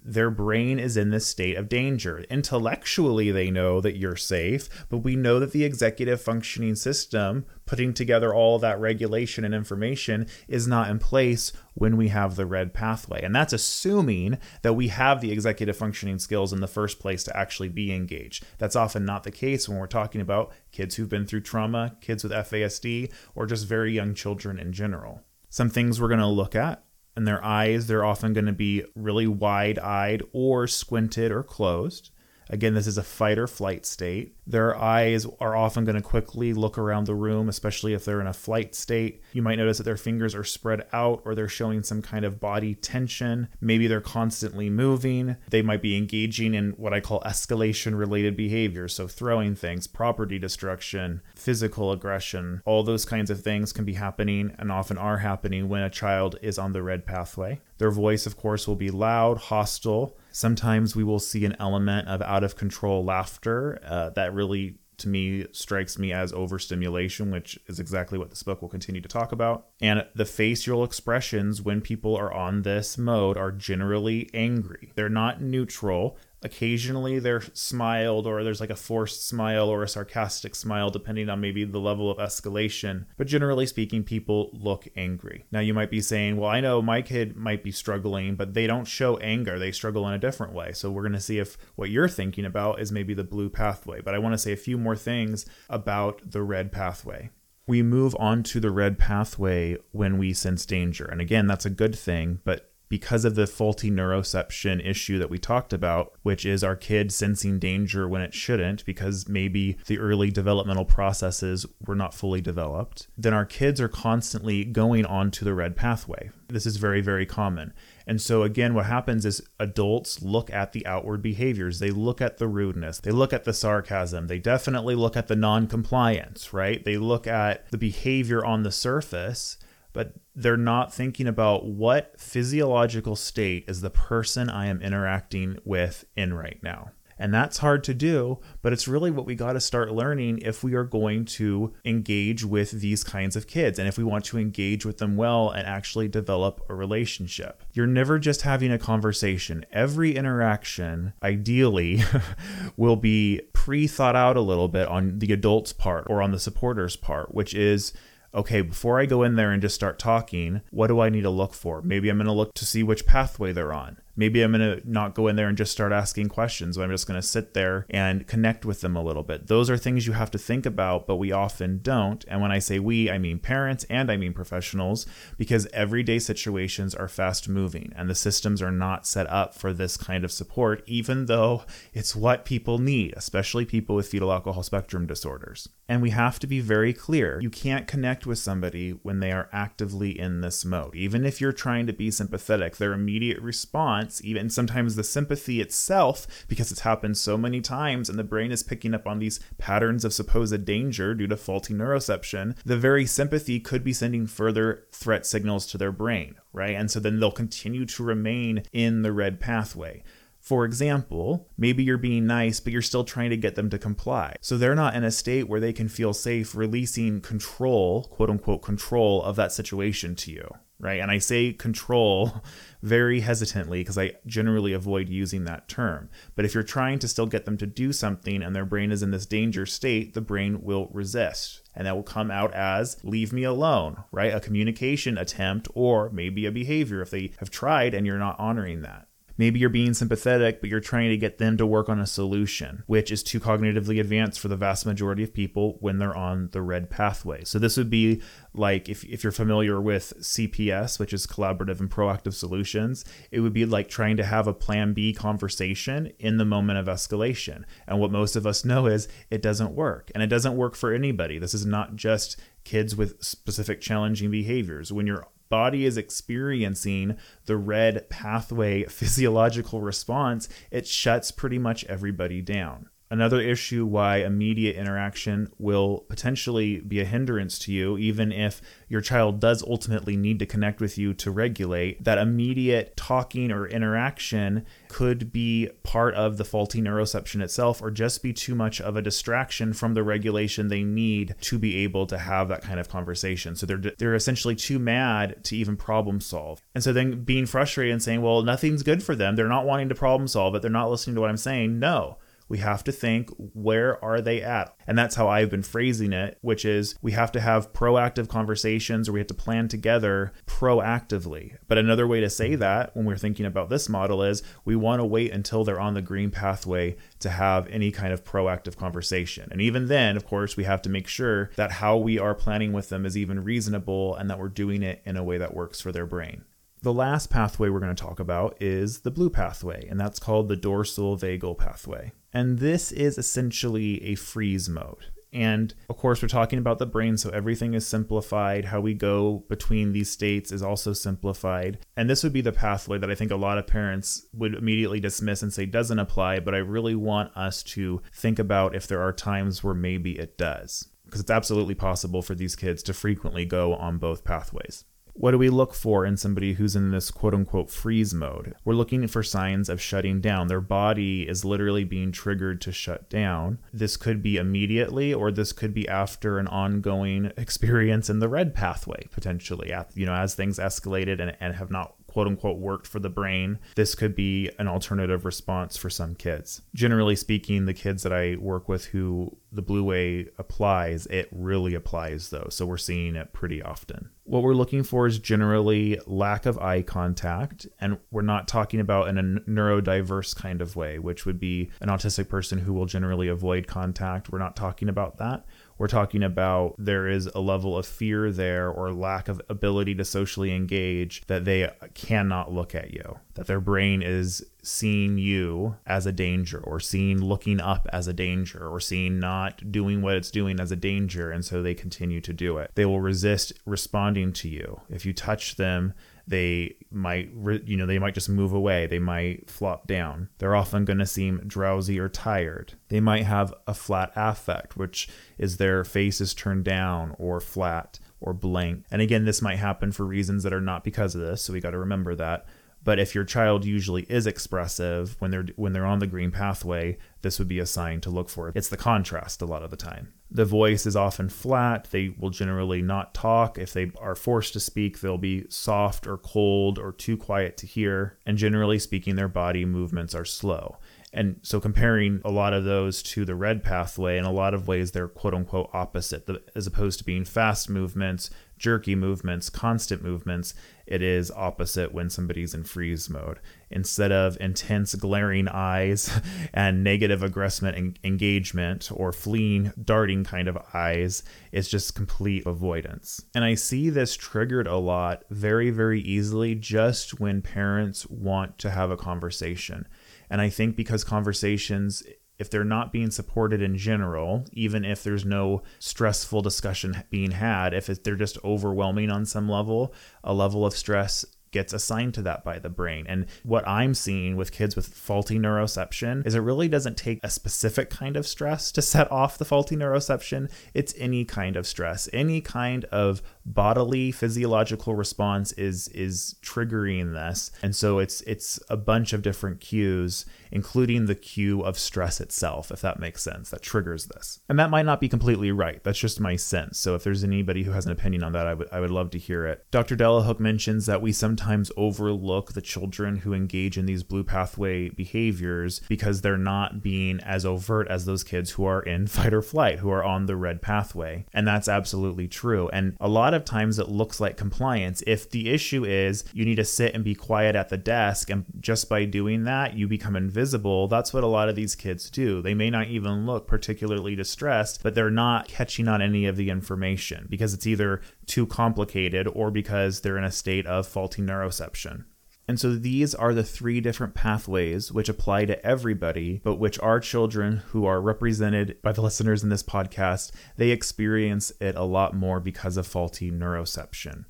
their 0.07 0.31
brain 0.31 0.79
is 0.79 0.97
in 0.97 1.11
this 1.11 1.27
state 1.27 1.57
of 1.57 1.69
danger 1.69 2.21
intellectually 2.31 3.31
they 3.31 3.51
know 3.51 3.81
that 3.81 3.97
you're 3.97 4.17
safe 4.17 4.69
but 4.89 4.99
we 4.99 5.17
know 5.17 5.41
that 5.41 5.53
the 5.53 5.65
executive 5.65 6.21
functioning 6.21 6.75
system 6.75 7.45
putting 7.67 7.93
together 7.93 8.33
all 8.33 8.59
that 8.59 8.81
regulation 8.81 9.45
and 9.45 9.55
information 9.55 10.27
is 10.49 10.67
not 10.67 10.89
in 10.89 10.99
place 10.99 11.53
when 11.75 11.97
we 11.97 12.09
have 12.09 12.37
the 12.37 12.47
red 12.47 12.73
pathway. 12.73 13.23
And 13.23 13.35
that's 13.35 13.53
assuming 13.53 14.39
that 14.63 14.75
we 14.75 14.89
have 14.89 15.21
the 15.21 15.33
executive 15.33 15.77
functioning 15.77 16.19
skills 16.19 16.53
in 16.53 16.61
the 16.61 16.67
first 16.67 17.01
place 17.01 17.25
to 17.25 17.37
actually 17.37 17.69
be 17.69 17.93
engaged. 17.93 18.47
That's 18.59 18.77
often 18.77 19.05
not 19.05 19.25
the 19.25 19.31
case 19.31 19.69
when 19.69 19.79
we're 19.79 19.87
talking 19.87 20.21
about 20.21 20.53
kids 20.73 20.95
who've 20.95 21.09
been 21.09 21.27
through 21.27 21.43
trauma, 21.43 21.97
kids 22.01 22.23
with 22.23 22.33
FASD, 22.33 23.13
or 23.35 23.47
just 23.47 23.67
very 23.67 23.93
young 23.93 24.15
children 24.15 24.59
in 24.59 24.73
general. 24.73 25.23
Some 25.51 25.69
things 25.69 26.01
we're 26.01 26.09
going 26.09 26.21
to 26.21 26.27
look 26.27 26.55
at 26.55 26.85
and 27.17 27.27
their 27.27 27.43
eyes, 27.45 27.87
they're 27.87 28.05
often 28.05 28.33
going 28.33 28.47
to 28.47 28.53
be 28.53 28.85
really 28.95 29.27
wide 29.27 29.79
eyed 29.79 30.23
or 30.33 30.67
squinted 30.67 31.33
or 31.33 31.43
closed. 31.43 32.11
Again, 32.49 32.75
this 32.75 32.87
is 32.87 32.99
a 32.99 33.03
fight 33.03 33.39
or 33.39 33.47
flight 33.47 33.85
state. 33.85 34.37
Their 34.47 34.77
eyes 34.77 35.27
are 35.41 35.57
often 35.57 35.85
going 35.85 35.97
to 35.97 36.03
quickly 36.03 36.53
look 36.53 36.79
around 36.79 37.07
the 37.07 37.15
room, 37.15 37.49
especially 37.49 37.93
if 37.93 38.05
they're 38.05 38.21
in 38.21 38.27
a 38.29 38.33
flight 38.33 38.75
state. 38.75 39.23
You 39.33 39.43
might 39.43 39.57
notice 39.57 39.79
that 39.79 39.85
their 39.85 39.97
fingers 39.97 40.35
are 40.35 40.45
spread 40.45 40.87
out 40.93 41.23
or 41.25 41.35
they're 41.35 41.49
showing 41.49 41.83
some 41.83 42.03
kind 42.03 42.25
of 42.25 42.39
body 42.39 42.75
tension. 42.75 43.49
Maybe 43.61 43.89
they're 43.89 44.01
constantly 44.01 44.71
moving. 44.71 45.37
They 45.51 45.63
might 45.63 45.83
be 45.83 45.97
engaging 45.97 46.55
in 46.55 46.71
what 46.73 46.93
I 46.93 47.01
call 47.01 47.21
escalation 47.21 47.99
related 47.99 48.37
behavior. 48.37 48.87
So, 48.87 49.09
throwing 49.09 49.57
things, 49.57 49.87
property 49.87 50.39
destruction, 50.39 51.23
physical 51.35 51.91
aggression, 51.91 52.63
all 52.65 52.85
those 52.85 53.05
kinds 53.05 53.31
of 53.31 53.41
things 53.41 53.73
can 53.73 53.85
be 53.85 53.95
happening 53.95 54.55
and 54.59 54.71
often 54.71 54.99
are 54.99 55.19
happening 55.19 55.69
when 55.69 55.83
a 55.83 55.91
child 55.91 56.39
is 56.43 56.59
on 56.59 56.73
the 56.73 56.83
red 56.83 57.05
pathway. 57.07 57.61
Their 57.79 57.91
voice, 57.91 58.27
of 58.27 58.37
course, 58.37 58.69
will 58.69 58.77
be 58.77 58.91
loud, 58.91 59.39
hostile. 59.39 60.17
Sometimes 60.37 60.95
we 60.95 61.03
will 61.03 61.19
see 61.19 61.47
an 61.47 61.57
element 61.59 62.09
of 62.09 62.21
out 62.21 62.45
of 62.45 62.57
control 62.57 63.03
laughter 63.03 63.81
uh, 63.83 64.11
that 64.11 64.35
really 64.35 64.77
to 64.99 65.09
me 65.09 65.47
strikes 65.53 65.99
me 65.99 66.13
as 66.13 66.31
overstimulation, 66.31 67.31
which 67.31 67.59
is 67.69 67.81
exactly 67.81 68.19
what 68.19 68.29
this 68.29 68.43
book 68.43 68.61
will 68.61 68.69
continue 68.69 69.01
to 69.01 69.09
talk 69.09 69.33
about. 69.33 69.69
And 69.81 70.05
the 70.15 70.27
facial 70.27 70.85
expressions 70.85 71.63
when 71.63 71.81
people 71.81 72.15
are 72.15 72.31
on 72.31 72.63
this 72.63 72.99
mode 72.99 73.39
are 73.39 73.51
generally 73.51 74.29
angry. 74.35 74.93
They're 74.95 75.09
not 75.09 75.41
neutral 75.41 76.19
occasionally 76.47 77.19
they're 77.19 77.43
smiled 77.53 78.27
or 78.27 78.43
there's 78.43 78.61
like 78.61 78.71
a 78.71 78.77
forced 78.77 79.27
smile 79.27 79.69
or 79.69 79.83
a 79.83 79.89
sarcastic 79.89 80.55
smile 80.55 80.89
depending 80.89 81.29
on 81.29 81.41
maybe 81.41 81.65
the 81.65 81.81
level 81.81 82.11
of 82.11 82.19
escalation. 82.19 83.05
But 83.19 83.27
generally 83.27 83.67
speaking 83.67 84.05
people 84.05 84.51
look 84.55 84.89
angry. 84.97 85.45
Now 85.51 85.61
you 85.61 85.75
might 85.75 85.91
be 85.91 86.01
saying 86.01 86.37
well 86.37 86.49
i 86.49 86.61
know 86.61 86.81
my 86.81 87.03
kid 87.03 87.37
might 87.37 87.63
be 87.63 87.73
struggling 87.73 88.37
but 88.37 88.55
they 88.55 88.67
don't 88.67 88.87
show 88.87 89.19
anger. 89.19 89.59
They 89.59 89.73
struggle 89.73 90.07
in 90.09 90.15
a 90.15 90.19
different 90.19 90.55
way. 90.55 90.73
So 90.73 90.91
we're 90.91 91.03
going 91.03 91.13
to 91.13 91.21
see 91.21 91.39
if 91.39 91.59
what 91.75 91.91
you're 91.91 92.09
thinking 92.09 92.45
about 92.45 92.81
is 92.81 92.93
maybe 92.93 93.13
the 93.13 93.25
blue 93.25 93.51
pathway. 93.51 94.01
But 94.01 94.15
i 94.15 94.19
want 94.19 94.33
to 94.33 94.39
say 94.39 94.53
a 94.53 94.57
few 94.57 94.79
more 94.79 94.97
things 94.97 95.45
about 95.69 96.31
the 96.31 96.43
red 96.43 96.71
pathway. 96.73 97.31
We 97.67 97.83
move 97.83 98.15
on 98.21 98.45
to 98.45 98.61
the 98.61 98.71
red 98.71 98.97
pathway 98.97 99.77
when 99.91 100.17
we 100.17 100.33
sense 100.33 100.65
danger. 100.65 101.05
And 101.05 101.21
again 101.21 101.49
that's 101.49 101.67
a 101.67 101.71
good 101.71 101.99
thing 101.99 102.39
but 102.45 102.73
because 102.89 103.25
of 103.25 103.35
the 103.35 103.47
faulty 103.47 103.91
neuroception 103.91 104.85
issue 104.87 105.19
that 105.19 105.31
we 105.31 105.39
talked 105.39 105.73
about, 105.73 106.13
which 106.23 106.47
is 106.47 106.63
our 106.63 106.77
kid 106.77 107.13
sensing 107.13 107.59
danger 107.59 108.09
when 108.09 108.23
it 108.23 108.35
shouldn't 108.35 108.85
because 108.85 109.29
maybe 109.29 109.77
the 109.87 109.99
early 109.99 110.31
developmental 110.31 110.85
processes 110.85 111.67
were 111.87 111.97
not 111.97 112.15
fully 112.15 112.41
developed, 112.41 113.09
then 113.19 113.35
our 113.35 113.45
kids 113.45 113.81
are 113.81 113.89
constantly 113.89 114.65
going 114.65 115.05
onto 115.05 115.45
the 115.45 115.55
red 115.55 115.77
pathway. 115.77 116.31
This 116.49 116.67
is 116.67 116.77
very, 116.77 117.01
very 117.01 117.27
common. 117.27 117.73
And 118.07 118.21
so, 118.21 118.45
again, 118.45 118.75
what 118.75 118.87
happens 118.87 119.27
is 119.27 119.43
adults 119.59 120.23
look 120.23 120.49
at 120.53 120.73
the 120.73 120.87
outward 120.87 121.21
behaviors. 121.23 121.81
They 121.81 121.91
look 121.91 122.21
at 122.21 122.39
the 122.39 122.47
rudeness. 122.47 123.01
They 123.01 123.11
look 123.11 123.33
at 123.33 123.43
the 123.43 123.53
sarcasm. 123.53 124.29
They 124.29 124.39
definitely 124.39 124.95
look 124.95 125.17
at 125.17 125.27
the 125.27 125.35
non 125.35 125.67
compliance, 125.67 126.53
right? 126.53 126.85
They 126.85 126.99
look 126.99 127.27
at 127.27 127.69
the 127.73 127.79
behavior 127.79 128.45
on 128.45 128.63
the 128.63 128.71
surface 128.71 129.59
but 129.97 130.13
they're 130.35 130.59
not 130.59 130.93
thinking 130.93 131.27
about 131.27 131.65
what 131.65 132.21
physiological 132.21 133.17
state 133.17 133.65
is 133.67 133.81
the 133.81 133.89
person 133.89 134.51
I 134.51 134.67
am 134.67 134.83
interacting 134.83 135.57
with 135.65 136.05
in 136.15 136.35
right 136.35 136.59
now. 136.63 136.91
And 137.19 137.33
that's 137.33 137.57
hard 137.57 137.83
to 137.85 137.95
do, 137.95 138.41
but 138.61 138.75
it's 138.75 138.87
really 138.87 139.11
what 139.11 139.25
we 139.25 139.35
got 139.35 139.55
to 139.55 139.61
start 139.61 139.93
learning 139.93 140.41
if 140.43 140.63
we 140.63 140.75
are 140.75 140.85
going 140.85 141.25
to 141.25 141.73
engage 141.83 142.45
with 142.45 142.73
these 142.73 143.03
kinds 143.03 143.37
of 143.37 143.47
kids 143.47 143.79
and 143.79 143.89
if 143.89 143.97
we 143.97 144.05
want 144.05 144.27
to 144.27 144.39
engage 144.39 144.85
with 144.85 144.99
them 144.99 145.17
well 145.17 145.49
and 145.49 145.67
actually 145.67 146.09
develop 146.09 146.61
a 146.69 146.75
relationship. 146.75 147.63
You're 147.73 147.87
never 147.87 148.19
just 148.19 148.43
having 148.43 148.71
a 148.71 148.79
conversation. 148.79 149.65
Every 149.73 150.15
interaction, 150.15 151.15
ideally, 151.23 152.03
will 152.77 152.97
be 152.97 153.41
pre 153.55 153.87
thought 153.87 154.15
out 154.15 154.37
a 154.37 154.43
little 154.43 154.69
bit 154.69 154.89
on 154.89 155.21
the 155.21 155.33
adult's 155.33 155.73
part 155.73 156.07
or 156.11 156.21
on 156.21 156.33
the 156.33 156.39
supporter's 156.39 156.97
part, 156.97 157.35
which 157.35 157.55
is 157.55 157.95
okay, 158.35 158.61
before 158.61 159.01
I 159.01 159.07
go 159.07 159.23
in 159.23 159.37
there 159.37 159.51
and 159.51 159.63
just 159.63 159.75
start 159.75 159.99
talking, 159.99 160.63
what 160.71 160.89
do 160.89 161.01
I 161.01 161.09
need 161.09 161.23
to 161.23 161.31
look 161.31 161.55
for? 161.55 161.83
Maybe 161.83 162.09
I'm 162.09 162.19
going 162.19 162.27
to 162.27 162.33
look 162.33 162.55
to 162.55 162.67
see 162.67 162.83
which 162.83 163.07
pathway 163.07 163.53
they're 163.53 163.73
on. 163.73 163.99
Maybe 164.17 164.43
I'm 164.43 164.53
going 164.53 164.81
to 164.81 164.91
not 164.91 165.15
go 165.15 165.29
in 165.29 165.37
there 165.37 165.49
and 165.49 165.59
just 165.59 165.73
start 165.73 165.93
asking 165.93 166.29
questions. 166.29 166.77
I'm 166.79 166.91
just 166.91 167.07
going 167.07 167.21
to 167.21 167.27
sit 167.27 167.55
there 167.55 167.87
and 167.91 168.27
connect 168.27 168.65
with 168.65 168.81
them 168.81 168.97
a 168.97 169.03
little 169.03 169.23
bit. 169.23 169.47
Those 169.47 169.69
are 169.69 169.77
things 169.77 170.07
you 170.07 170.15
have 170.15 170.31
to 170.31 170.39
think 170.39 170.67
about, 170.67 171.07
but 171.07 171.17
we 171.17 171.33
often 171.33 171.81
don't. 171.83 172.25
And 172.29 172.41
when 172.41 172.51
I 172.51 172.59
say 172.59 172.79
we, 172.79 173.11
I 173.11 173.19
mean 173.19 173.39
parents 173.39 173.85
and 173.91 174.11
I 174.11 174.17
mean 174.17 174.33
professionals 174.33 175.07
because 175.37 175.67
everyday 175.73 176.19
situations 176.19 176.95
are 176.95 177.09
fast 177.09 177.49
moving 177.49 177.93
and 177.95 178.09
the 178.09 178.15
systems 178.15 178.63
are 178.63 178.73
not 178.73 179.07
set 179.07 179.29
up 179.31 179.55
for 179.55 179.73
this 179.73 179.97
kind 179.97 180.25
of 180.25 180.33
support, 180.33 180.83
even 180.87 181.27
though 181.27 181.65
it's 181.93 182.17
what 182.17 182.45
people 182.45 182.79
need, 182.79 183.15
especially 183.17 183.65
people 183.65 183.97
with 183.97 184.09
fetal 184.09 184.33
alcohol 184.33 184.63
spectrum 184.63 185.07
disorders. 185.07 185.69
And 185.89 186.03
we 186.03 186.11
have 186.11 186.39
to 186.41 186.47
be 186.47 186.61
very 186.61 186.93
clear 186.93 187.39
you 187.41 187.51
can't 187.51 187.87
connect 187.87 188.27
with 188.27 188.39
somebody 188.39 188.91
when 188.91 189.21
they 189.21 189.33
are 189.33 189.49
actively 189.53 190.19
in 190.19 190.41
this 190.41 190.65
mode. 190.65 190.95
Even 190.95 191.25
if 191.25 191.41
you're 191.41 191.53
trying 191.53 191.87
to 191.87 191.93
be 191.93 192.11
sympathetic, 192.11 192.77
their 192.77 192.93
immediate 192.93 193.41
response, 193.41 194.06
even 194.23 194.51
sometimes 194.51 194.97
the 194.97 195.05
sympathy 195.05 195.61
itself, 195.61 196.27
because 196.49 196.71
it's 196.71 196.81
happened 196.81 197.17
so 197.17 197.37
many 197.37 197.61
times 197.61 198.09
and 198.09 198.19
the 198.19 198.25
brain 198.25 198.53
is 198.53 198.63
picking 198.63 198.95
up 198.95 199.07
on 199.07 199.19
these 199.19 199.41
patterns 199.59 200.05
of 200.05 200.13
supposed 200.13 200.65
danger 200.65 201.15
due 201.15 201.27
to 201.27 201.37
faulty 201.37 201.75
neuroception, 201.75 202.57
the 202.65 202.77
very 202.77 203.07
sympathy 203.07 203.61
could 203.61 203.85
be 203.85 203.93
sending 203.93 204.27
further 204.27 204.85
threat 204.93 205.27
signals 205.27 205.67
to 205.67 205.79
their 205.79 205.93
brain, 205.93 206.37
right? 206.53 206.77
And 206.77 206.91
so 206.91 207.01
then 207.01 207.21
they'll 207.21 207.31
continue 207.31 207.85
to 207.87 208.03
remain 208.03 208.63
in 208.73 209.03
the 209.03 209.13
red 209.13 209.41
pathway 209.41 210.03
For 210.47 210.65
example, 210.65 211.49
maybe 211.59 211.83
you're 211.83 211.99
being 211.99 212.25
nice, 212.25 212.61
but 212.61 212.73
you're 212.73 212.81
still 212.81 213.03
trying 213.03 213.31
to 213.31 213.37
get 213.37 213.57
them 213.57 213.69
to 213.71 213.81
comply. 213.81 214.37
So 214.41 214.57
they're 214.57 214.77
not 214.77 214.95
in 214.95 215.03
a 215.03 215.11
state 215.11 215.49
where 215.49 215.59
they 215.59 215.73
can 215.73 215.89
feel 215.89 216.15
safe 216.15 216.55
releasing 216.55 217.21
control, 217.21 218.05
quote 218.05 218.31
unquote, 218.31 218.63
control 218.63 219.25
of 219.25 219.35
that 219.35 219.51
situation 219.51 220.15
to 220.15 220.31
you 220.31 220.49
right? 220.79 221.01
And 221.01 221.11
I 221.11 221.17
say 221.17 221.55
control 221.55 222.43
very 222.83 223.21
hesitantly 223.21 223.81
because 223.81 223.97
I 223.97 224.13
generally 224.27 224.75
avoid 224.75 225.09
using 225.09 225.45
that 225.45 225.69
term. 225.69 226.11
But 226.35 226.45
if 226.45 226.53
you're 226.53 226.63
trying 226.63 226.99
to 226.99 227.09
still 227.09 227.25
get 227.25 227.47
them 227.47 227.57
to 227.57 227.67
do 227.67 227.95
something 227.95 228.43
and 228.43 228.55
their 228.55 228.67
brain 228.67 228.93
is 228.93 229.03
in 229.03 229.11
this 229.11 229.25
danger 229.25 229.65
state, 229.65 230.13
the 230.13 230.21
brain 230.21 230.63
will 230.63 230.91
resist. 230.93 231.63
And 231.75 231.87
that 231.87 231.97
will 231.97 232.03
come 232.03 232.31
out 232.31 232.53
as 232.53 233.03
leave 233.03 233.33
me 233.33 233.43
alone, 233.43 234.05
right? 234.13 234.35
A 234.35 234.41
communication 234.41 235.17
attempt 235.17 235.69
or 235.75 236.11
maybe 236.11 236.45
a 236.45 236.53
behavior 236.53 237.01
if 237.01 237.11
they 237.11 237.33
have 237.39 237.51
tried 237.51 237.95
and 237.95 238.07
you're 238.07 238.19
not 238.19 238.39
honoring 238.39 238.83
that. 238.83 239.09
Maybe 239.39 239.59
you're 239.59 239.69
being 239.69 239.95
sympathetic, 239.95 240.61
but 240.61 240.71
you're 240.71 240.81
trying 240.81 241.11
to 241.11 241.17
get 241.17 241.39
them 241.39 241.57
to 241.57 241.67
work 241.67 241.89
on 241.89 242.01
a 242.01 242.07
solution, 242.07 242.83
which 242.87 243.11
is 243.11 243.23
too 243.23 243.41
cognitively 243.41 244.01
advanced 244.01 244.41
for 244.41 244.49
the 244.49 244.57
vast 244.57 244.87
majority 244.87 245.23
of 245.23 245.35
people 245.35 245.77
when 245.81 245.99
they're 245.99 246.17
on 246.17 246.49
the 246.53 246.63
red 246.63 246.91
pathway. 246.91 247.45
So, 247.45 247.59
this 247.59 247.77
would 247.77 247.91
be 247.91 248.23
like 248.55 248.89
if, 248.89 249.05
if 249.05 249.23
you're 249.23 249.33
familiar 249.33 249.81
with 249.81 250.15
CPS, 250.21 250.99
which 250.99 251.13
is 251.13 251.27
collaborative 251.27 251.81
and 251.81 251.91
proactive 251.91 252.35
solutions, 252.35 253.05
it 253.31 253.41
would 253.41 253.53
be 253.53 253.67
like 253.67 253.89
trying 253.89 254.17
to 254.17 254.25
have 254.25 254.47
a 254.47 254.55
plan 254.55 254.95
B 254.95 255.13
conversation 255.13 256.13
in 256.19 256.39
the 256.39 256.45
moment 256.45 256.79
of 256.79 256.87
escalation. 256.87 257.65
And 257.87 258.01
what 258.01 258.11
most 258.11 258.37
of 258.37 258.47
us 258.47 258.65
know 258.65 258.87
is 258.87 259.09
it 259.31 259.43
doesn't 259.43 259.73
work. 259.73 260.11
And 260.15 260.23
it 260.23 260.29
doesn't 260.29 260.57
work 260.57 260.75
for 260.75 260.93
anybody. 260.93 261.39
This 261.39 261.55
is 261.55 261.67
not 261.67 261.97
just 261.97 262.37
kids 262.67 262.95
with 262.97 263.23
specific 263.23 263.81
challenging 263.81 264.31
behaviors. 264.31 264.93
When 264.93 265.07
you're 265.07 265.27
body 265.49 265.85
is 265.85 265.97
experiencing 265.97 267.17
the 267.47 267.57
red 267.57 268.11
pathway 268.11 268.85
physiological 268.89 269.81
response, 269.81 270.49
it 270.71 270.87
shuts 270.87 271.31
pretty 271.31 271.59
much 271.59 271.85
everybody 271.85 272.43
down. 272.43 272.91
Another 273.09 273.41
issue 273.41 273.87
why 273.87 274.19
immediate 274.19 274.75
interaction 274.75 275.49
will 275.59 276.05
potentially 276.09 276.81
be 276.81 277.01
a 277.01 277.05
hindrance 277.05 277.57
to 277.61 277.73
you, 277.73 277.97
even 277.99 278.33
if 278.33 278.61
your 278.89 279.01
child 279.01 279.39
does 279.39 279.63
ultimately 279.63 280.17
need 280.17 280.41
to 280.41 280.47
connect 280.47 280.81
with 280.81 280.99
you 280.99 281.15
to 281.15 281.31
regulate, 281.31 282.03
that 282.03 282.19
immediate 282.19 282.97
talking 282.97 283.53
or 283.53 283.67
interaction 283.67 284.67
could 284.89 285.31
be 285.31 285.71
part 285.85 286.15
of 286.15 286.37
the 286.37 286.45
faulty 286.45 286.81
neuroception 286.81 287.41
itself 287.41 287.81
or 287.81 287.93
just 287.93 288.25
be 288.25 288.33
too 288.33 288.57
much 288.57 288.81
of 288.81 288.97
a 288.97 289.03
distraction 289.03 289.73
from 289.73 289.95
the 289.95 290.03
regulation 290.03 290.67
they 290.67 290.83
need 290.83 291.37
to 291.41 291.59
be 291.59 291.77
able 291.77 292.07
to 292.07 292.19
have 292.19 292.49
that 292.49 292.63
kind 292.63 292.81
of 292.81 292.89
conversation. 292.89 293.55
So 293.55 293.67
they're 293.67 293.77
they're 293.99 294.15
essentially 294.15 294.57
too 294.57 294.81
mad 294.81 295.45
to 295.45 295.57
even 295.57 295.77
problem 295.77 296.21
solve. 296.21 296.61
And 296.75 296.83
so 296.83 296.93
then 296.93 297.23
being 297.23 297.47
frustrated 297.47 297.93
and 297.93 298.03
saying, 298.03 298.23
"Well, 298.23 298.43
nothing's 298.43 298.83
good 298.83 299.03
for 299.03 299.15
them. 299.15 299.37
They're 299.37 299.49
not 299.49 299.67
wanting 299.67 299.89
to 299.91 299.95
problem 299.95 300.27
solve 300.27 300.55
it. 300.57 300.63
They're 300.63 300.71
not 300.71 300.91
listening 300.91 301.15
to 301.15 301.21
what 301.21 301.31
I'm 301.31 301.37
saying." 301.37 301.79
No 301.79 302.19
we 302.49 302.59
have 302.59 302.85
to 302.85 302.93
think 302.93 303.31
where 303.37 304.03
are 304.05 304.21
they 304.21 304.43
at? 304.43 304.75
And 304.87 304.97
that's 304.99 305.17
how 305.17 305.29
i've 305.29 305.51
been 305.51 305.63
phrasing 305.63 306.13
it 306.13 306.39
which 306.41 306.65
is 306.65 306.97
we 307.03 307.13
have 307.13 307.33
to 307.33 307.41
have 307.41 307.73
proactive 307.73 308.29
conversations 308.29 309.09
or 309.09 309.13
we 309.13 309.21
have 309.21 309.27
to 309.27 309.35
plan 309.35 309.69
together 309.69 310.33
proactively. 310.47 311.57
But 311.69 311.79
another 311.79 312.07
way 312.07 312.21
to 312.21 312.31
say 312.31 312.55
that 312.55 312.97
when 312.97 313.05
we're 313.05 313.17
thinking 313.17 313.47
about 313.47 313.69
this 313.69 313.89
model 313.89 314.23
is 314.23 314.43
we 314.65 314.77
want 314.77 315.01
to 315.01 315.05
wait 315.05 315.33
until 315.33 315.65
they're 315.65 315.81
on 315.81 315.95
the 315.95 316.03
green 316.03 316.31
pathway 316.31 316.97
to 317.21 317.31
have 317.31 317.69
any 317.69 317.91
kind 317.91 318.13
of 318.13 318.25
proactive 318.25 318.77
conversation. 318.77 319.49
And 319.51 319.61
even 319.61 319.89
then 319.89 320.17
of 320.17 320.27
course 320.27 320.57
we 320.57 320.65
have 320.65 320.83
to 320.83 320.91
make 320.91 321.09
sure 321.09 321.51
that 321.57 321.73
how 321.73 321.97
we 321.97 322.19
are 322.19 322.35
planning 322.35 322.73
with 322.73 322.89
them 322.89 323.05
is 323.05 323.17
even 323.17 323.45
reasonable 323.45 324.15
and 324.15 324.31
that 324.31 324.39
we're 324.39 324.49
doing 324.49 324.83
it 324.83 325.03
in 325.05 325.17
a 325.17 325.25
way 325.25 325.39
that 325.39 325.55
works 325.55 325.81
for 325.81 325.93
their 325.93 326.07
brain. 326.07 326.45
The 326.83 326.93
last 326.93 327.31
pathway 327.31 327.69
we're 327.69 327.81
going 327.81 327.95
to 327.95 328.01
talk 328.01 328.21
about 328.21 328.57
is 328.61 329.01
the 329.01 329.11
blue 329.11 329.31
pathway, 329.31 329.89
and 329.89 329.99
that's 329.99 330.21
called 330.21 330.49
the 330.49 330.57
dorsal 330.57 331.17
vagal 331.17 331.59
pathway. 331.59 332.13
And 332.37 332.59
this 332.59 332.93
is 332.93 333.17
essentially 333.17 334.05
a 334.05 334.15
freeze 334.15 334.69
mode. 334.69 335.07
And 335.33 335.73
of 335.89 335.97
course, 335.97 336.21
we're 336.21 336.29
talking 336.29 336.59
about 336.59 336.79
the 336.79 336.85
brain, 336.85 337.17
so 337.17 337.31
everything 337.31 337.73
is 337.73 337.87
simplified. 337.87 338.67
How 338.67 338.79
we 338.79 338.93
go 338.93 339.47
between 339.49 339.95
these 339.95 340.11
states 340.11 340.53
is 340.53 340.63
also 340.63 340.93
simplified. 340.93 341.79
And 341.97 342.11
this 342.11 342.23
would 342.23 342.35
be 342.35 342.43
the 342.43 342.53
pathway 342.53 342.99
that 342.99 343.11
I 343.11 343.15
think 343.15 343.31
a 343.31 343.37
lot 343.37 343.57
of 343.57 343.67
parents 343.67 344.27
would 344.35 344.55
immediately 344.55 345.01
dismiss 345.01 345.41
and 345.41 345.51
say 345.51 345.65
doesn't 345.65 345.99
apply, 345.99 346.41
but 346.41 346.55
I 346.55 346.59
really 346.59 346.95
want 346.95 347.35
us 347.35 347.63
to 347.63 348.03
think 348.13 348.39
about 348.39 348.77
if 348.77 348.87
there 348.87 349.01
are 349.01 349.15
times 349.15 349.65
where 349.65 349.73
maybe 349.73 350.19
it 350.19 350.37
does. 350.37 350.91
Because 351.07 351.23
it's 351.23 351.31
absolutely 351.31 351.75
possible 351.75 352.21
for 352.21 352.35
these 352.35 352.55
kids 352.55 352.83
to 352.83 352.93
frequently 352.93 353.47
go 353.47 353.75
on 353.77 353.97
both 353.97 354.25
pathways. 354.25 354.85
What 355.19 355.31
do 355.31 355.39
we 355.39 355.49
look 355.49 355.73
for 355.73 356.05
in 356.05 356.19
somebody 356.19 356.53
who's 356.53 356.77
in 356.77 356.91
this 356.91 357.11
quote 357.11 357.33
unquote 357.33 357.71
freeze 357.71 358.13
mode? 358.13 358.55
We're 358.67 358.75
looking 358.75 359.07
for 359.09 359.23
signs 359.23 359.71
of 359.71 359.81
shutting 359.81 360.21
down. 360.21 360.49
Their 360.49 360.61
body 360.61 361.27
is 361.27 361.43
literally 361.43 361.85
being 361.85 362.13
triggered 362.13 362.61
to 362.61 362.73
shut 362.73 363.09
down. 363.09 363.59
This 363.73 363.97
could 363.97 364.23
be 364.23 364.37
immediately, 364.37 365.15
or 365.15 365.31
this 365.31 365.53
could 365.53 365.73
be 365.73 365.89
after 365.89 366.39
an 366.39 366.49
ongoing 366.49 367.33
experience 367.39 368.11
in 368.11 368.19
the 368.19 368.29
red 368.29 368.55
pathway, 368.55 369.07
potentially, 369.11 369.73
you 369.95 370.05
know, 370.05 370.15
as 370.15 370.35
things 370.35 370.59
escalated 370.59 371.21
and, 371.21 371.35
and 371.41 371.55
have 371.55 371.71
not 371.71 371.95
quote 372.17 372.29
unquote 372.29 372.57
worked 372.57 372.87
for 372.87 372.99
the 372.99 373.11
brain, 373.11 373.59
this 373.75 373.95
could 373.95 374.15
be 374.15 374.51
an 374.59 374.67
alternative 374.67 375.27
response 375.27 375.77
for 375.77 375.91
some 375.91 376.15
kids. 376.15 376.63
Generally 376.75 377.17
speaking, 377.17 377.67
the 377.67 377.75
kids 377.75 378.03
that 378.05 378.13
I 378.13 378.37
work 378.37 378.71
with 378.71 378.87
who 378.87 379.37
the 379.53 379.61
blue 379.61 379.85
way 379.85 380.29
applies, 380.39 381.05
it 381.07 381.29
really 381.31 381.75
applies 381.75 382.31
though. 382.31 382.47
So 382.49 382.65
we're 382.65 382.79
seeing 382.79 383.17
it 383.17 383.35
pretty 383.35 383.63
often. 383.63 384.09
What 384.25 384.43
we're 384.43 384.55
looking 384.55 384.83
for 384.83 385.07
is 385.07 385.19
generally 385.19 386.01
lack 386.07 386.47
of 386.47 386.59
eye 386.59 386.83
contact, 386.83 387.67
and 387.81 387.99
we're 388.11 388.23
not 388.23 388.49
talking 388.49 388.81
about 388.81 389.09
in 389.09 389.19
a 389.19 389.23
neurodiverse 389.23 390.35
kind 390.35 390.61
of 390.61 390.75
way, 390.75 390.99
which 390.99 391.27
would 391.27 391.39
be 391.39 391.71
an 391.81 391.89
autistic 391.89 392.29
person 392.29 392.59
who 392.59 392.73
will 392.73 392.87
generally 392.87 393.29
avoid 393.29 393.67
contact. 393.67 394.33
We're 394.33 394.39
not 394.39 394.57
talking 394.57 394.89
about 394.89 395.19
that. 395.19 395.45
We're 395.79 395.89
talking 395.89 396.23
about 396.23 396.75
there 396.79 397.07
is 397.07 397.27
a 397.27 397.41
level 397.41 397.77
of 397.77 397.87
fear 397.87 398.33
there 398.33 398.71
or 398.71 398.93
lack 398.93 399.29
of 399.29 399.43
ability 399.49 399.95
to 399.97 400.05
socially 400.05 400.55
engage 400.55 401.27
that 401.27 401.45
they 401.45 401.71
cannot 401.95 402.53
look 402.53 402.75
at 402.75 402.95
you, 402.95 403.19
that 403.35 403.47
their 403.47 403.61
brain 403.61 404.01
is 404.01 404.45
seeing 404.63 405.19
you 405.19 405.77
as 405.87 406.07
a 406.07 406.13
danger 406.13 406.59
or 406.59 406.81
seeing 406.81 407.23
looking 407.23 407.61
up 407.61 407.87
as 407.93 408.09
a 408.09 408.13
danger 408.13 408.67
or 408.67 408.81
seeing 408.81 409.21
not 409.21 409.71
doing 409.71 410.01
what 410.01 410.17
it's 410.17 410.31
doing 410.31 410.59
as 410.59 410.73
a 410.73 410.77
danger. 410.77 411.31
And 411.31 411.45
so 411.45 411.63
they 411.63 411.75
continue 411.75 412.21
to 412.23 412.33
do 412.33 412.57
it. 412.59 412.71
They 412.75 412.87
will 412.87 413.01
resist 413.01 413.53
responding 413.67 414.33
to 414.35 414.49
you. 414.49 414.81
If 414.89 415.05
you 415.05 415.13
touch 415.13 415.57
them, 415.57 415.93
they 416.27 416.77
might 416.91 417.31
you 417.67 417.77
know 417.77 417.87
they 417.87 417.99
might 417.99 418.15
just 418.15 418.29
move 418.29 418.53
away. 418.53 418.87
They 418.87 418.99
might 418.99 419.49
flop 419.49 419.87
down. 419.87 420.29
They're 420.39 420.57
often 420.57 420.85
going 420.85 420.99
to 420.99 421.07
seem 421.07 421.43
drowsy 421.47 421.99
or 421.99 422.09
tired. 422.09 422.75
They 422.89 423.01
might 423.01 423.25
have 423.25 423.55
a 423.67 423.75
flat 423.75 424.13
affect 424.17 424.77
which 424.77 425.09
is 425.39 425.57
their 425.57 425.85
face 425.85 426.21
is 426.21 426.35
turned 426.35 426.65
down 426.65 427.15
or 427.19 427.41
flat 427.41 427.99
or 428.21 428.33
blank. 428.33 428.85
And 428.91 429.01
again 429.01 429.25
this 429.25 429.43
might 429.43 429.57
happen 429.59 429.93
for 429.93 430.05
reasons 430.05 430.43
that 430.43 430.53
are 430.53 430.61
not 430.61 430.85
because 430.85 431.15
of 431.15 431.21
this 431.21 431.43
so 431.43 431.53
we 431.53 431.61
got 431.61 431.71
to 431.71 431.79
remember 431.79 432.15
that 432.17 432.47
but 432.87 433.01
if 433.01 433.17
your 433.17 433.25
child 433.25 433.65
usually 433.65 434.05
is 434.05 434.29
expressive 434.29 435.17
when 435.19 435.33
they're 435.33 435.47
when 435.57 435.73
they're 435.73 435.85
on 435.85 435.99
the 435.99 436.07
green 436.07 436.31
pathway, 436.31 436.97
this 437.21 437.41
would 437.41 437.49
be 437.49 437.59
a 437.59 437.67
sign 437.67 438.01
to 438.03 438.11
look 438.11 438.29
for. 438.29 438.53
It's 438.55 438.69
the 438.69 438.77
contrast 438.77 439.43
a 439.43 439.45
lot 439.45 439.65
of 439.65 439.71
the 439.71 439.77
time. 439.77 440.13
The 440.31 440.45
voice 440.45 440.87
is 440.87 440.95
often 440.95 441.29
flat. 441.29 441.89
They 441.91 442.15
will 442.17 442.31
generally 442.31 442.83
not 442.83 443.13
talk. 443.13 443.59
If 443.59 443.73
they 443.73 443.91
are 444.01 444.15
forced 444.15 444.53
to 444.53 444.61
speak, 444.61 445.01
they'll 445.01 445.19
be 445.19 445.47
soft 445.49 446.07
or 446.07 446.17
cold 446.17 446.79
or 446.79 446.93
too 446.93 447.17
quiet 447.17 447.57
to 447.57 447.67
hear. 447.67 448.19
And 448.25 448.39
generally 448.39 448.79
speaking, 448.79 449.17
their 449.17 449.29
body 449.29 449.65
movements 449.65 450.15
are 450.15 450.25
slow. 450.25 450.79
And 451.13 451.41
so 451.43 451.59
comparing 451.61 452.21
a 452.25 452.31
lot 452.31 452.53
of 452.53 452.65
those 452.65 453.03
to 453.05 453.25
the 453.25 453.35
red 453.35 453.65
pathway, 453.65 454.19
in 454.19 454.25
a 454.25 454.33
lot 454.33 454.55
of 454.55 454.69
ways, 454.69 454.93
they're 454.93 455.09
quote 455.09 455.35
unquote 455.35 455.71
opposite. 455.73 456.29
As 456.55 456.67
opposed 456.69 456.99
to 456.99 457.05
being 457.05 457.25
fast 457.25 457.69
movements, 457.69 458.31
jerky 458.59 458.95
movements, 458.95 459.49
constant 459.51 460.03
movements, 460.03 460.55
it 460.87 461.03
is 461.03 461.31
opposite 461.33 461.93
when 461.93 462.09
somebody's 462.09 462.55
in 462.55 462.65
freeze 462.65 463.11
mode. 463.11 463.41
Instead 463.71 464.13
of 464.13 464.37
intense 464.41 464.95
glaring 464.95 465.49
eyes 465.49 466.21
and 466.55 466.85
negative 466.85 467.23
aggressive 467.23 467.75
engagement 468.05 468.91
or 468.93 469.13
fleeing, 469.13 469.73
darting 469.83 470.25
kind 470.25 470.47
of 470.47 470.59
eyes, 470.73 471.25
it's 471.51 471.69
just 471.69 471.95
complete 471.95 472.47
avoidance. 472.47 473.25
And 473.35 473.45
I 473.45 473.55
see 473.55 473.91
this 473.91 474.17
triggered 474.17 474.67
a 474.67 474.77
lot 474.77 475.25
very, 475.31 475.71
very 475.71 476.01
easily 476.01 476.55
just 476.55 477.19
when 477.19 477.43
parents 477.43 478.07
want 478.07 478.59
to 478.59 478.71
have 478.71 478.91
a 478.91 478.97
conversation. 478.97 479.89
And 480.31 480.41
I 480.41 480.49
think 480.49 480.77
because 480.77 481.05
conversations 481.05 482.03
if 482.39 482.51
they're 482.51 482.65
not 482.65 482.93
being 482.93 483.11
supported 483.11 483.63
in 483.63 483.77
general, 483.77 484.45
even 484.53 484.85
if 484.85 485.03
there's 485.03 485.25
no 485.25 485.63
stressful 485.79 486.43
discussion 486.43 487.03
being 487.11 487.33
had, 487.33 487.73
if 487.73 487.87
they're 488.03 488.17
just 488.17 488.39
overwhelming 488.45 489.11
on 489.11 489.25
some 489.25 489.49
level, 489.49 489.95
a 490.23 490.35
level 490.35 490.67
of 490.67 490.75
stress 490.75 491.25
gets 491.57 491.73
assigned 491.73 492.13
to 492.13 492.21
that 492.21 492.45
by 492.45 492.59
the 492.59 492.69
brain. 492.69 493.07
And 493.09 493.25
what 493.43 493.67
I'm 493.67 493.95
seeing 493.95 494.37
with 494.37 494.53
kids 494.53 494.77
with 494.77 494.89
faulty 494.89 495.39
neuroception 495.39 496.27
is 496.27 496.35
it 496.35 496.41
really 496.41 496.69
doesn't 496.69 496.99
take 496.99 497.19
a 497.23 497.31
specific 497.31 497.89
kind 497.89 498.15
of 498.15 498.27
stress 498.27 498.71
to 498.73 498.83
set 498.83 499.11
off 499.11 499.39
the 499.39 499.47
faulty 499.47 499.75
neuroception. 499.75 500.51
It's 500.75 500.93
any 500.99 501.25
kind 501.25 501.57
of 501.57 501.67
stress, 501.67 502.11
any 502.13 502.43
kind 502.43 502.85
of 502.87 503.23
bodily 503.47 504.13
physiological 504.13 504.95
response 504.95 505.53
is 505.53 505.89
is 505.89 506.35
triggering 506.43 507.15
this. 507.15 507.51
And 507.63 507.75
so 507.75 508.01
it's 508.01 508.21
it's 508.23 508.61
a 508.69 508.77
bunch 508.77 509.15
of 509.15 509.23
different 509.23 509.61
cues 509.61 510.27
including 510.51 511.07
the 511.07 511.15
cue 511.15 511.61
of 511.63 511.79
stress 511.79 512.21
itself, 512.21 512.71
if 512.71 512.81
that 512.81 512.99
makes 512.99 513.23
sense, 513.23 513.51
that 513.51 513.63
triggers 513.63 514.07
this. 514.07 514.41
And 514.49 514.59
that 514.59 514.71
might 514.71 514.87
not 514.87 515.01
be 515.01 515.09
completely 515.09 515.51
right. 515.53 515.83
That's 515.85 515.99
just 515.99 516.21
my 516.21 516.37
sense. 516.37 516.79
So 516.79 516.95
if 516.95 517.05
there's 517.05 517.25
anybody 517.25 517.63
who 517.63 517.73
has 517.73 517.87
an 517.87 517.93
opinion 517.93 518.23
on 518.23 518.33
that, 518.33 518.47
I 518.47 518.55
would 518.55 518.69
I 518.73 518.81
would 518.81 518.91
love 518.91 519.11
to 519.11 519.19
hear 519.19 519.47
it. 519.47 519.67
Dr. 519.71 519.97
Delahooke 519.97 520.41
mentions 520.41 520.87
that 520.87 521.03
we 521.03 521.13
sometimes 521.13 521.46
overlook 521.77 522.53
the 522.53 522.61
children 522.61 523.17
who 523.17 523.33
engage 523.33 523.79
in 523.79 523.87
these 523.87 524.03
blue 524.03 524.25
pathway 524.25 524.89
behaviors 524.89 525.81
because 525.89 526.21
they're 526.21 526.37
not 526.37 526.83
being 526.83 527.21
as 527.21 527.45
overt 527.45 527.89
as 527.89 528.05
those 528.05 528.25
kids 528.25 528.53
who 528.53 528.65
are 528.65 528.83
in 528.83 529.07
fight 529.07 529.35
or 529.35 529.43
flight, 529.43 529.79
who 529.79 529.91
are 529.91 530.05
on 530.05 530.27
the 530.27 530.37
red 530.37 530.63
pathway. 530.63 531.25
And 531.33 531.47
that's 531.47 531.69
absolutely 531.69 532.29
true. 532.29 532.69
And 532.69 532.97
a 533.01 533.09
lot 533.09 533.35
of 533.35 533.45
times 533.45 533.79
it 533.79 533.89
looks 533.89 534.21
like 534.21 534.37
compliance. 534.37 535.03
If 535.07 535.31
the 535.31 535.51
issue 535.51 535.85
is 535.85 536.25
you 536.33 536.45
need 536.45 536.57
to 536.57 536.65
sit 536.65 536.95
and 536.95 537.05
be 537.05 537.15
quiet 537.15 537.57
at 537.57 537.69
the 537.69 537.77
desk, 537.77 538.31
and 538.31 538.45
just 538.61 538.89
by 538.89 539.05
doing 539.05 539.45
that, 539.45 539.75
you 539.75 539.87
become 539.87 540.17
invisible 540.17 540.87
that's 540.89 541.13
what 541.13 541.25
a 541.25 541.29
lot 541.29 541.49
of 541.49 541.57
these 541.57 541.75
kids 541.75 542.11
do. 542.11 542.43
They 542.43 542.55
may 542.55 542.71
not 542.71 542.89
even 542.89 543.27
look 543.27 543.47
particularly 543.47 544.15
distressed, 544.15 544.83
but 544.83 544.95
they're 544.95 545.11
not 545.11 545.49
catching 545.49 545.89
on 545.89 546.03
any 546.03 546.27
of 546.27 546.37
the 546.37 546.51
information 546.51 547.27
because 547.29 547.55
it's 547.55 547.67
either 547.67 548.01
too 548.27 548.47
complicated 548.47 549.29
or 549.29 549.51
because 549.51 550.01
they're 550.01 550.19
in 550.19 550.25
a 550.25 550.33
state 550.33 550.67
of 550.67 550.87
faulty 550.87 551.23
neuroception. 551.37 552.05
And 552.49 552.61
so 552.61 552.75
these 552.77 553.15
are 553.15 553.35
the 553.35 553.43
three 553.43 553.81
different 553.81 554.15
pathways 554.15 554.93
which 554.93 555.09
apply 555.09 555.47
to 555.47 555.67
everybody, 555.67 556.41
but 556.45 556.57
which 556.57 556.79
our 556.79 557.01
children 557.01 557.59
who 557.69 557.87
are 557.87 558.01
represented 558.01 558.81
by 558.83 558.93
the 558.93 559.03
listeners 559.03 559.43
in 559.43 559.49
this 559.49 559.63
podcast, 559.65 560.31
they 560.57 560.71
experience 560.71 561.53
it 561.61 561.75
a 561.75 561.83
lot 561.83 562.15
more 562.15 562.39
because 562.39 562.77
of 562.77 562.87
faulty 562.87 563.31
neuroception. 563.31 564.25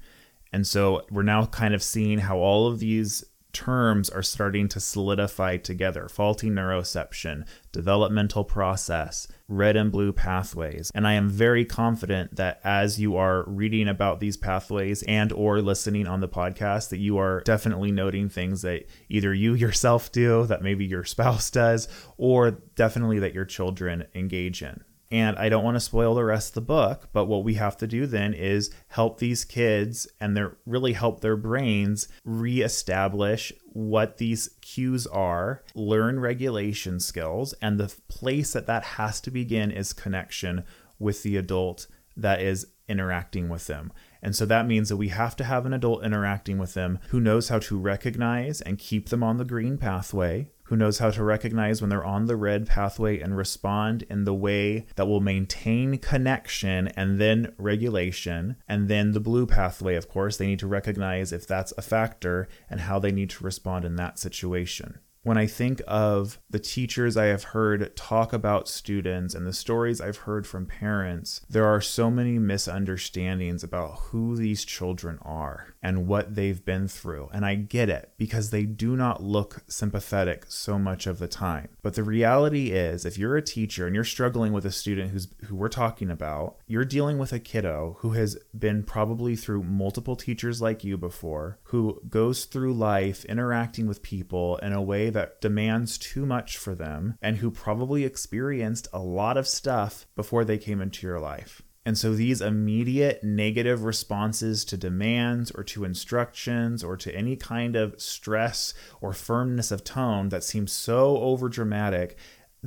And 0.53 0.66
so 0.66 1.05
we're 1.11 1.23
now 1.23 1.45
kind 1.47 1.75
of 1.75 1.83
seeing 1.83 2.19
how 2.19 2.38
all 2.38 2.66
of 2.69 2.79
these 2.79 3.25
terms 3.57 4.11
are 4.11 4.23
starting 4.23 4.69
to 4.69 4.79
solidify 4.79 5.57
together 5.57 6.09
faulty 6.11 6.51
neuroception, 6.51 7.47
developmental 7.73 8.45
process, 8.45 9.27
red 9.49 9.77
and 9.77 9.90
blue 9.90 10.12
pathways. 10.12 10.92
And 10.95 11.07
I 11.07 11.14
am 11.14 11.31
very 11.31 11.64
confident 11.64 12.37
that 12.37 12.61
as 12.62 13.01
you 13.01 13.16
are 13.16 13.45
reading 13.47 13.88
about 13.88 14.21
these 14.21 14.37
pathways 14.37 15.03
and 15.05 15.33
or 15.33 15.62
listening 15.62 16.07
on 16.07 16.21
the 16.21 16.29
podcast 16.29 16.90
that 16.90 16.99
you 16.99 17.16
are 17.16 17.40
definitely 17.47 17.92
noting 17.92 18.29
things 18.29 18.61
that 18.61 18.85
either 19.09 19.33
you 19.33 19.55
yourself 19.55 20.12
do, 20.12 20.45
that 20.45 20.62
maybe 20.62 20.85
your 20.85 21.05
spouse 21.05 21.51
does, 21.62 21.88
or 22.19 22.51
definitely 22.51 23.21
that 23.21 23.33
your 23.33 23.47
children 23.47 24.07
engage 24.14 24.62
in. 24.62 24.85
And 25.11 25.37
I 25.37 25.49
don't 25.49 25.62
want 25.64 25.77
to 25.77 25.81
spoil 25.81 26.14
the 26.14 26.25
rest 26.25 26.51
of 26.51 26.55
the 26.55 26.61
book, 26.62 27.09
but 27.12 27.27
what 27.27 27.45
we 27.45 27.55
have 27.55 27.77
to 27.79 27.87
do 27.87 28.07
then 28.07 28.35
is 28.35 28.71
help 28.88 29.19
these 29.19 29.45
kids 29.45 30.09
and 30.21 30.37
their 30.37 30.57
really 30.66 30.95
help 30.95 31.21
their 31.21 31.37
brains 31.37 32.09
reestablish 32.25 33.53
what 33.73 34.19
these 34.19 34.51
cues 34.61 35.07
are, 35.07 35.62
learn 35.75 36.19
regulation 36.19 36.99
skills, 36.99 37.55
and 37.62 37.79
the 37.79 37.95
place 38.09 38.53
that 38.53 38.66
that 38.66 38.83
has 38.83 39.21
to 39.21 39.31
begin 39.31 39.71
is 39.71 39.92
connection 39.92 40.64
with 40.99 41.23
the 41.23 41.37
adult 41.37 41.87
that 42.16 42.40
is 42.40 42.66
interacting 42.88 43.49
with 43.49 43.66
them. 43.66 43.92
And 44.23 44.35
so 44.35 44.47
that 44.47 44.66
means 44.66 44.88
that 44.88 44.97
we 44.97 45.09
have 45.09 45.37
to 45.37 45.45
have 45.45 45.66
an 45.66 45.73
adult 45.73 46.03
interacting 46.05 46.59
with 46.59 46.75
them 46.75 46.99
who 47.09 47.21
knows 47.21 47.49
how 47.49 47.59
to 47.61 47.79
recognize 47.79 48.61
and 48.61 48.79
keep 48.79 49.09
them 49.11 49.23
on 49.23 49.37
the 49.37 49.45
green 49.45 49.79
pathway, 49.79 50.51
who 50.66 50.76
knows 50.76 50.98
how 50.98 51.11
to 51.11 51.22
recognize 51.22 51.81
when 51.81 51.90
they're 51.90 52.05
on 52.05 52.26
the 52.26 52.37
red 52.37 52.66
pathway 52.66 53.20
and 53.20 53.37
respond 53.37 54.02
in 54.11 54.24
the 54.24 54.35
way 54.35 54.87
that 54.96 55.07
will 55.07 55.20
maintain 55.20 55.98
connection 55.98 56.88
and 56.88 57.20
then 57.20 57.52
regulation. 57.57 58.57
And 58.68 58.88
then 58.88 59.12
the 59.12 59.20
blue 59.20 59.46
pathway, 59.46 59.94
of 59.94 60.09
course, 60.09 60.37
they 60.37 60.46
need 60.46 60.59
to 60.61 60.66
recognize 60.66 61.33
if 61.33 61.46
that's 61.46 61.72
a 61.76 61.83
factor 61.83 62.48
and 62.68 62.81
how 62.81 62.98
they 62.98 63.12
need 63.12 63.31
to 63.31 63.44
respond 63.44 63.85
in 63.85 63.96
that 63.96 64.18
situation 64.18 64.98
when 65.27 65.37
I 65.37 65.47
think 65.47 65.83
of 65.89 66.39
the 66.49 66.61
teachers 66.61 67.17
I 67.17 67.25
have 67.25 67.43
heard 67.43 67.97
talk 67.97 68.33
about 68.33 68.69
students 68.69 69.35
and 69.35 69.45
the 69.45 69.53
stories 69.53 70.01
I've 70.01 70.19
heard 70.19 70.47
from 70.47 70.67
parents, 70.67 71.41
there 71.51 71.67
are 71.67 71.81
so 71.81 72.12
many 72.12 72.39
misunderstandings 72.39 73.65
about 73.65 73.99
who 73.99 74.37
these 74.37 74.65
children 74.65 75.19
are 75.23 75.75
and 75.83 76.07
what 76.07 76.37
they've 76.37 76.65
been 76.65 76.87
through. 76.87 77.29
And 77.33 77.45
I 77.45 77.57
get 77.57 77.89
it 77.89 78.12
because 78.17 78.51
they 78.51 78.62
do 78.62 78.95
not 78.95 79.21
look 79.21 79.65
sympathetic 79.67 80.45
so 80.49 80.79
much 80.79 81.09
of 81.09 81.19
the 81.19 81.27
time. 81.27 81.71
But 81.83 81.95
the 81.95 82.05
reality 82.05 82.71
is, 82.71 83.05
if 83.05 83.19
you're 83.19 83.37
a 83.37 83.43
teacher 83.43 83.85
and 83.85 83.97
you're 83.97 84.05
struggling 84.05 84.53
with 84.53 84.65
a 84.65 84.71
student 84.71 85.11
who's 85.11 85.27
who 85.47 85.57
we're 85.57 85.69
talking 85.69 86.09
about, 86.09 86.57
you're 86.69 86.85
dealing 86.85 87.19
with 87.19 87.33
a 87.33 87.41
kiddo 87.41 87.97
who 87.99 88.11
has 88.11 88.37
been 88.57 88.85
probably 88.85 89.35
through 89.35 89.65
multiple 89.65 90.15
teachers 90.15 90.62
like 90.62 90.85
you 90.85 90.97
before, 90.97 91.59
who 91.65 92.01
goes 92.09 92.45
through 92.45 92.75
life 92.75 93.25
interacting 93.25 93.89
with 93.89 94.03
people 94.03 94.57
in 94.59 94.73
a 94.73 94.83
way 94.83 95.11
that 95.16 95.40
demands 95.40 95.96
too 95.96 96.26
much 96.26 96.59
for 96.59 96.74
them 96.74 97.16
and 97.22 97.38
who 97.38 97.50
probably 97.50 98.05
experienced 98.05 98.87
a 98.92 98.98
lot 98.98 99.38
of 99.38 99.48
stuff 99.48 100.07
before 100.14 100.44
they 100.44 100.59
came 100.59 100.79
into 100.79 101.07
your 101.07 101.18
life. 101.18 101.62
And 101.87 101.96
so 101.96 102.14
these 102.14 102.42
immediate 102.42 103.24
negative 103.24 103.85
responses 103.85 104.62
to 104.66 104.76
demands 104.76 105.50
or 105.52 105.64
to 105.64 105.85
instructions 105.85 106.85
or 106.85 106.98
to 106.98 107.14
any 107.14 107.35
kind 107.35 107.76
of 107.76 107.98
stress 107.98 108.74
or 109.00 109.14
firmness 109.14 109.70
of 109.70 109.85
tone 109.85 110.29
that 110.29 110.44
seems 110.44 110.70
so 110.70 111.16
overdramatic 111.16 112.16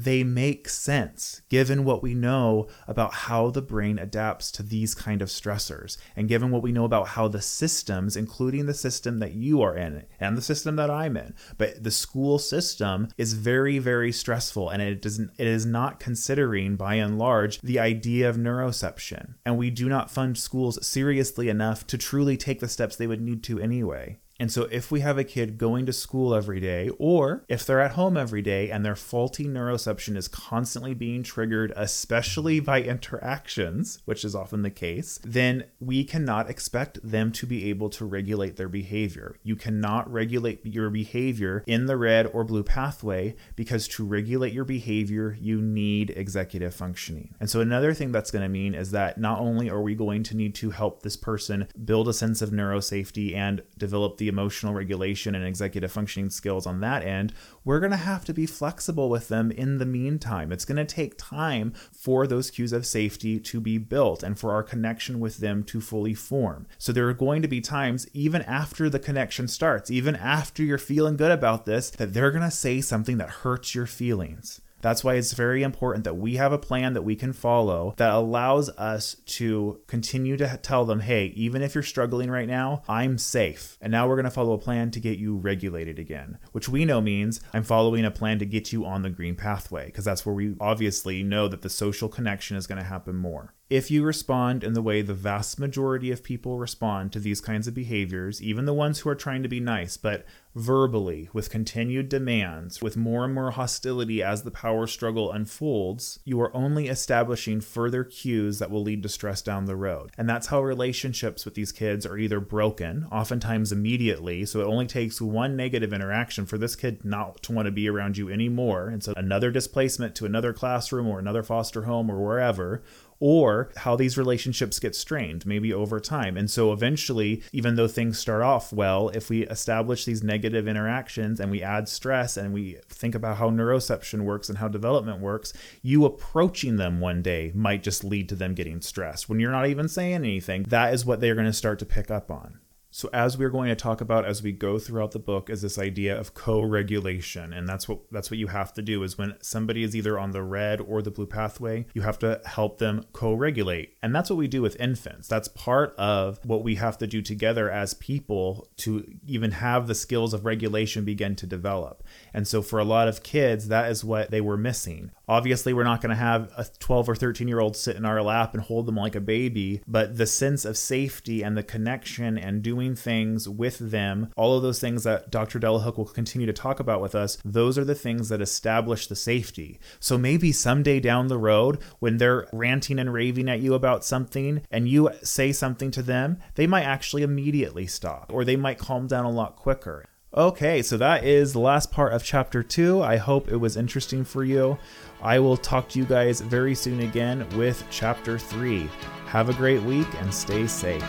they 0.03 0.23
make 0.23 0.67
sense 0.69 1.41
given 1.49 1.83
what 1.83 2.01
we 2.01 2.13
know 2.13 2.67
about 2.87 3.13
how 3.13 3.49
the 3.49 3.61
brain 3.61 3.99
adapts 3.99 4.51
to 4.51 4.63
these 4.63 4.95
kind 4.95 5.21
of 5.21 5.29
stressors 5.29 5.97
and 6.15 6.29
given 6.29 6.51
what 6.51 6.63
we 6.63 6.71
know 6.71 6.85
about 6.85 7.09
how 7.09 7.27
the 7.27 7.41
systems 7.41 8.15
including 8.15 8.65
the 8.65 8.73
system 8.73 9.19
that 9.19 9.33
you 9.33 9.61
are 9.61 9.75
in 9.75 10.05
and 10.19 10.37
the 10.37 10.41
system 10.41 10.75
that 10.75 10.89
I'm 10.89 11.17
in 11.17 11.33
but 11.57 11.83
the 11.83 11.91
school 11.91 12.39
system 12.39 13.07
is 13.17 13.33
very 13.33 13.79
very 13.79 14.11
stressful 14.11 14.69
and 14.69 14.81
it 14.81 15.01
doesn't 15.01 15.31
it 15.37 15.47
is 15.47 15.65
not 15.65 15.99
considering 15.99 16.75
by 16.75 16.95
and 16.95 17.17
large 17.17 17.59
the 17.61 17.79
idea 17.79 18.29
of 18.29 18.37
neuroception. 18.37 19.35
And 19.45 19.57
we 19.57 19.69
do 19.69 19.87
not 19.87 20.11
fund 20.11 20.37
schools 20.37 20.85
seriously 20.85 21.49
enough 21.49 21.85
to 21.87 21.97
truly 21.97 22.37
take 22.37 22.59
the 22.59 22.67
steps 22.67 22.95
they 22.95 23.07
would 23.07 23.21
need 23.21 23.43
to 23.43 23.59
anyway 23.59 24.19
and 24.39 24.51
so, 24.51 24.63
if 24.71 24.89
we 24.89 25.01
have 25.01 25.17
a 25.17 25.25
kid 25.25 25.57
going 25.57 25.85
to 25.85 25.93
school 25.93 26.33
every 26.33 26.61
day, 26.61 26.89
or 26.97 27.43
if 27.49 27.65
they're 27.65 27.81
at 27.81 27.91
home 27.91 28.15
every 28.15 28.41
day 28.41 28.71
and 28.71 28.85
their 28.85 28.95
faulty 28.95 29.45
neuroception 29.45 30.15
is 30.15 30.29
constantly 30.29 30.93
being 30.93 31.23
triggered, 31.23 31.73
especially 31.75 32.61
by 32.61 32.81
interactions, 32.81 33.99
which 34.05 34.23
is 34.23 34.35
often 34.35 34.61
the 34.61 34.69
case, 34.69 35.19
then 35.25 35.65
we 35.81 36.05
cannot 36.05 36.49
expect 36.49 36.99
them 37.03 37.33
to 37.33 37.45
be 37.45 37.69
able 37.69 37.89
to 37.89 38.05
regulate 38.05 38.55
their 38.55 38.69
behavior. 38.69 39.35
You 39.43 39.57
cannot 39.57 40.09
regulate 40.11 40.65
your 40.65 40.89
behavior 40.89 41.63
in 41.67 41.87
the 41.87 41.97
red 41.97 42.27
or 42.27 42.45
blue 42.45 42.63
pathway 42.63 43.35
because 43.57 43.89
to 43.89 44.05
regulate 44.05 44.53
your 44.53 44.65
behavior, 44.65 45.37
you 45.39 45.61
need 45.61 46.11
executive 46.11 46.73
functioning. 46.73 47.35
And 47.41 47.49
so, 47.49 47.59
another 47.59 47.93
thing 47.93 48.13
that's 48.13 48.31
going 48.31 48.43
to 48.43 48.49
mean 48.49 48.73
is 48.73 48.91
that 48.91 49.17
not 49.17 49.39
only 49.39 49.69
are 49.69 49.81
we 49.81 49.95
going 49.95 50.23
to 50.23 50.37
need 50.37 50.55
to 50.55 50.69
help 50.69 51.03
this 51.03 51.17
person 51.17 51.67
build 51.83 52.07
a 52.07 52.13
sense 52.13 52.41
of 52.41 52.51
neurosafety 52.51 53.35
and 53.35 53.63
develop 53.77 54.15
the 54.17 54.28
emotional 54.29 54.73
regulation 54.73 55.35
and 55.35 55.45
executive 55.45 55.91
functioning 55.91 56.29
skills 56.29 56.65
on 56.65 56.79
that 56.79 57.03
end, 57.03 57.33
we're 57.65 57.81
going 57.81 57.91
to 57.91 57.97
have 57.97 58.23
to 58.25 58.33
be 58.33 58.45
flexible 58.45 59.09
with 59.09 59.27
them 59.27 59.51
in 59.51 59.77
the 59.77 59.85
meantime. 59.85 60.53
It's 60.53 60.63
going 60.63 60.77
to 60.77 60.85
take 60.85 61.17
time 61.17 61.73
for 61.91 62.25
those 62.25 62.49
cues 62.49 62.71
of 62.71 62.85
safety 62.85 63.37
to 63.39 63.59
be 63.59 63.77
built 63.77 64.23
and 64.23 64.39
for 64.39 64.53
our 64.53 64.63
connection 64.63 65.19
with 65.19 65.39
them 65.39 65.63
to 65.65 65.81
fully 65.81 66.13
form. 66.13 66.67
So 66.77 66.93
there 66.93 67.09
are 67.09 67.13
going 67.13 67.41
to 67.41 67.47
be 67.49 67.59
times, 67.59 68.07
even 68.13 68.43
after 68.43 68.89
the 68.89 68.99
connection 68.99 69.49
starts, 69.49 69.91
even 69.91 70.15
after 70.15 70.63
you're 70.63 70.77
feeling 70.77 71.17
good 71.17 71.31
about 71.31 71.65
this, 71.65 71.89
that 71.89 72.13
they're 72.13 72.31
going 72.31 72.43
to 72.43 72.51
say 72.51 72.79
something 72.79 73.17
that 73.17 73.29
hurts 73.29 73.75
your 73.75 73.85
feelings. 73.85 74.61
That's 74.81 75.03
why 75.03 75.15
it's 75.15 75.33
very 75.33 75.63
important 75.63 76.03
that 76.05 76.17
we 76.17 76.35
have 76.35 76.51
a 76.51 76.57
plan 76.57 76.93
that 76.93 77.01
we 77.01 77.15
can 77.15 77.33
follow 77.33 77.93
that 77.97 78.13
allows 78.13 78.69
us 78.69 79.15
to 79.25 79.81
continue 79.87 80.37
to 80.37 80.59
tell 80.61 80.85
them, 80.85 81.01
hey, 81.01 81.27
even 81.35 81.61
if 81.61 81.75
you're 81.75 81.83
struggling 81.83 82.29
right 82.29 82.47
now, 82.47 82.83
I'm 82.87 83.17
safe. 83.17 83.77
And 83.81 83.91
now 83.91 84.07
we're 84.07 84.15
going 84.15 84.25
to 84.25 84.31
follow 84.31 84.53
a 84.53 84.59
plan 84.59 84.91
to 84.91 84.99
get 84.99 85.19
you 85.19 85.37
regulated 85.37 85.99
again, 85.99 86.37
which 86.51 86.69
we 86.69 86.85
know 86.85 87.01
means 87.01 87.41
I'm 87.53 87.63
following 87.63 88.05
a 88.05 88.11
plan 88.11 88.39
to 88.39 88.45
get 88.45 88.71
you 88.71 88.85
on 88.85 89.01
the 89.01 89.09
green 89.09 89.35
pathway 89.35 89.87
because 89.87 90.05
that's 90.05 90.25
where 90.25 90.35
we 90.35 90.55
obviously 90.59 91.23
know 91.23 91.47
that 91.47 91.61
the 91.61 91.69
social 91.69 92.09
connection 92.09 92.57
is 92.57 92.67
going 92.67 92.79
to 92.79 92.87
happen 92.87 93.15
more. 93.15 93.53
If 93.69 93.91
you 93.91 94.03
respond 94.03 94.63
in 94.63 94.73
the 94.73 94.81
way 94.81 95.03
the 95.03 95.13
vast 95.13 95.59
majority 95.59 96.11
of 96.11 96.23
people 96.23 96.57
respond 96.57 97.11
to 97.11 97.19
these 97.19 97.39
kinds 97.39 97.67
of 97.67 97.75
behaviors, 97.75 98.41
even 98.41 98.65
the 98.65 98.73
ones 98.73 98.99
who 98.99 99.09
are 99.09 99.15
trying 99.15 99.43
to 99.43 99.49
be 99.49 99.59
nice, 99.59 99.95
but 99.95 100.25
verbally, 100.55 101.29
with 101.33 101.51
continued 101.51 102.09
demands, 102.09 102.81
with 102.81 102.97
more 102.97 103.23
and 103.23 103.33
more 103.33 103.51
hostility 103.51 104.23
as 104.23 104.41
the 104.41 104.49
power 104.49 104.87
struggle 104.87 105.31
unfolds, 105.31 106.19
you 106.25 106.41
are 106.41 106.55
only 106.55 106.87
establishing 106.87 107.61
further 107.61 108.03
cues 108.03 108.57
that 108.57 108.71
will 108.71 108.81
lead 108.81 109.03
to 109.03 109.09
stress 109.09 109.43
down 109.43 109.65
the 109.65 109.75
road. 109.75 110.09
And 110.17 110.27
that's 110.27 110.47
how 110.47 110.63
relationships 110.63 111.45
with 111.45 111.53
these 111.53 111.71
kids 111.71 112.07
are 112.07 112.17
either 112.17 112.39
broken, 112.39 113.05
oftentimes 113.11 113.71
immediately. 113.71 114.45
So 114.45 114.61
it 114.61 114.67
only 114.67 114.87
takes 114.87 115.21
one 115.21 115.55
negative 115.55 115.93
interaction 115.93 116.47
for 116.47 116.57
this 116.57 116.75
kid 116.75 117.05
not 117.05 117.43
to 117.43 117.51
want 117.51 117.67
to 117.67 117.71
be 117.71 117.87
around 117.87 118.17
you 118.17 118.29
anymore. 118.29 118.89
And 118.89 119.03
so 119.03 119.13
another 119.15 119.51
displacement 119.51 120.15
to 120.15 120.25
another 120.25 120.53
classroom 120.53 121.07
or 121.07 121.19
another 121.19 121.43
foster 121.43 121.83
home 121.83 122.09
or 122.09 122.19
wherever 122.19 122.81
or 123.19 123.71
how 123.77 123.95
these 123.95 124.17
relationships 124.17 124.79
get 124.79 124.95
strained, 124.95 125.45
maybe 125.45 125.73
over 125.73 125.99
time. 125.99 126.37
And 126.37 126.49
so 126.49 126.71
eventually, 126.71 127.43
even 127.51 127.75
though 127.75 127.87
things 127.87 128.17
start 128.17 128.41
off 128.41 128.71
well, 128.71 129.09
if 129.09 129.29
we 129.29 129.45
establish 129.47 130.05
these 130.05 130.23
negative 130.23 130.67
interactions 130.67 131.39
and 131.39 131.51
we 131.51 131.61
add 131.61 131.89
stress 131.89 132.37
and 132.37 132.53
we 132.53 132.77
think 132.87 133.15
about 133.15 133.37
how 133.37 133.49
neuroception 133.49 134.21
works 134.21 134.49
and 134.49 134.57
how 134.57 134.67
development 134.67 135.19
works, 135.19 135.53
you 135.81 136.05
approaching 136.05 136.77
them 136.77 136.99
one 136.99 137.21
day 137.21 137.51
might 137.53 137.83
just 137.83 138.03
lead 138.03 138.29
to 138.29 138.35
them 138.35 138.53
getting 138.53 138.81
stressed. 138.81 139.27
When 139.27 139.39
you're 139.39 139.51
not 139.51 139.67
even 139.67 139.87
saying 139.87 140.13
anything, 140.15 140.63
that 140.63 140.93
is 140.93 141.05
what 141.05 141.19
they're 141.19 141.35
going 141.35 141.45
to 141.45 141.53
start 141.53 141.79
to 141.79 141.85
pick 141.85 142.09
up 142.09 142.31
on. 142.31 142.59
So, 142.91 143.07
as 143.13 143.37
we're 143.37 143.51
going 143.51 143.69
to 143.69 143.75
talk 143.75 144.01
about 144.01 144.25
as 144.25 144.41
we 144.41 144.51
go 144.51 144.79
throughout 144.79 145.11
the 145.11 145.19
book, 145.19 145.51
is 145.51 145.61
this 145.61 145.77
idea 145.77 146.19
of 146.19 146.33
co-regulation, 146.33 147.53
and 147.53 147.69
that's 147.69 147.87
what 147.87 147.99
that's 148.09 148.31
what 148.31 148.39
you 148.39 148.47
have 148.47 148.73
to 148.73 148.81
do. 148.81 149.03
Is 149.03 149.15
when 149.15 149.35
somebody 149.41 149.83
is 149.83 149.95
either 149.95 150.17
on 150.17 150.31
the 150.31 150.41
red 150.41 150.81
or 150.81 151.03
the 151.03 151.11
blue 151.11 151.27
pathway, 151.27 151.85
you 151.93 152.01
have 152.01 152.17
to 152.19 152.41
help 152.45 152.79
them 152.79 153.05
co-regulate, 153.13 153.95
and 154.01 154.15
that's 154.15 154.31
what 154.31 154.37
we 154.37 154.47
do 154.47 154.63
with 154.63 154.79
infants. 154.79 155.27
That's 155.27 155.47
part 155.49 155.93
of 155.97 156.43
what 156.43 156.63
we 156.63 156.75
have 156.75 156.97
to 156.97 157.05
do 157.05 157.21
together 157.21 157.69
as 157.69 157.93
people 157.93 158.67
to 158.77 159.05
even 159.27 159.51
have 159.51 159.85
the 159.85 159.93
skills 159.93 160.33
of 160.33 160.43
regulation 160.43 161.05
begin 161.05 161.35
to 161.35 161.45
develop. 161.45 162.03
And 162.33 162.47
so, 162.47 162.63
for 162.63 162.79
a 162.79 162.85
lot 162.85 163.07
of 163.07 163.21
kids, 163.21 163.67
that 163.67 163.91
is 163.91 164.03
what 164.03 164.31
they 164.31 164.41
were 164.41 164.57
missing. 164.57 165.11
Obviously, 165.29 165.73
we're 165.73 165.83
not 165.83 166.01
going 166.01 166.09
to 166.09 166.15
have 166.15 166.51
a 166.57 166.65
12 166.79 167.07
or 167.07 167.15
13 167.15 167.47
year 167.47 167.59
old 167.59 167.77
sit 167.77 167.95
in 167.95 168.03
our 168.03 168.19
lap 168.23 168.55
and 168.55 168.63
hold 168.63 168.87
them 168.87 168.95
like 168.95 169.13
a 169.13 169.21
baby, 169.21 169.79
but 169.87 170.17
the 170.17 170.25
sense 170.25 170.65
of 170.65 170.75
safety 170.75 171.43
and 171.43 171.55
the 171.55 171.61
connection 171.61 172.35
and 172.35 172.63
doing 172.63 172.95
things 172.95 173.47
with 173.47 173.77
them, 173.77 174.31
all 174.35 174.57
of 174.57 174.63
those 174.63 174.79
things 174.79 175.03
that 175.03 175.29
Dr. 175.29 175.59
Delahooke 175.59 175.99
will 175.99 176.05
continue 176.05 176.47
to 176.47 176.53
talk 176.53 176.79
about 176.79 176.99
with 176.99 177.13
us, 177.13 177.37
those 177.45 177.77
are 177.77 177.85
the 177.85 177.93
things 177.93 178.29
that 178.29 178.41
establish 178.41 179.05
the 179.05 179.15
safety. 179.15 179.79
So 179.99 180.17
maybe 180.17 180.51
someday 180.51 180.99
down 180.99 181.27
the 181.27 181.37
road, 181.37 181.77
when 181.99 182.17
they're 182.17 182.47
ranting 182.51 182.97
and 182.97 183.13
raving 183.13 183.49
at 183.49 183.59
you 183.59 183.75
about 183.75 184.03
something 184.03 184.63
and 184.71 184.89
you 184.89 185.11
say 185.21 185.51
something 185.51 185.91
to 185.91 186.01
them, 186.01 186.39
they 186.55 186.65
might 186.65 186.85
actually 186.85 187.21
immediately 187.21 187.85
stop 187.85 188.31
or 188.33 188.43
they 188.43 188.55
might 188.55 188.79
calm 188.79 189.05
down 189.05 189.25
a 189.25 189.31
lot 189.31 189.57
quicker. 189.57 190.05
Okay, 190.35 190.83
so 190.83 190.95
that 190.97 191.23
is 191.23 191.53
the 191.53 191.59
last 191.59 191.91
part 191.91 192.13
of 192.13 192.23
chapter 192.23 192.61
two. 192.61 193.01
I 193.01 193.17
hope 193.17 193.47
it 193.47 193.57
was 193.57 193.75
interesting 193.75 194.23
for 194.23 194.43
you. 194.43 194.77
I 195.21 195.39
will 195.39 195.57
talk 195.57 195.89
to 195.89 195.99
you 195.99 196.05
guys 196.05 196.39
very 196.41 196.73
soon 196.75 197.01
again 197.01 197.47
with 197.57 197.83
chapter 197.89 198.39
three. 198.39 198.89
Have 199.25 199.49
a 199.49 199.53
great 199.53 199.81
week 199.81 200.07
and 200.21 200.33
stay 200.33 200.65
safe. 200.65 201.03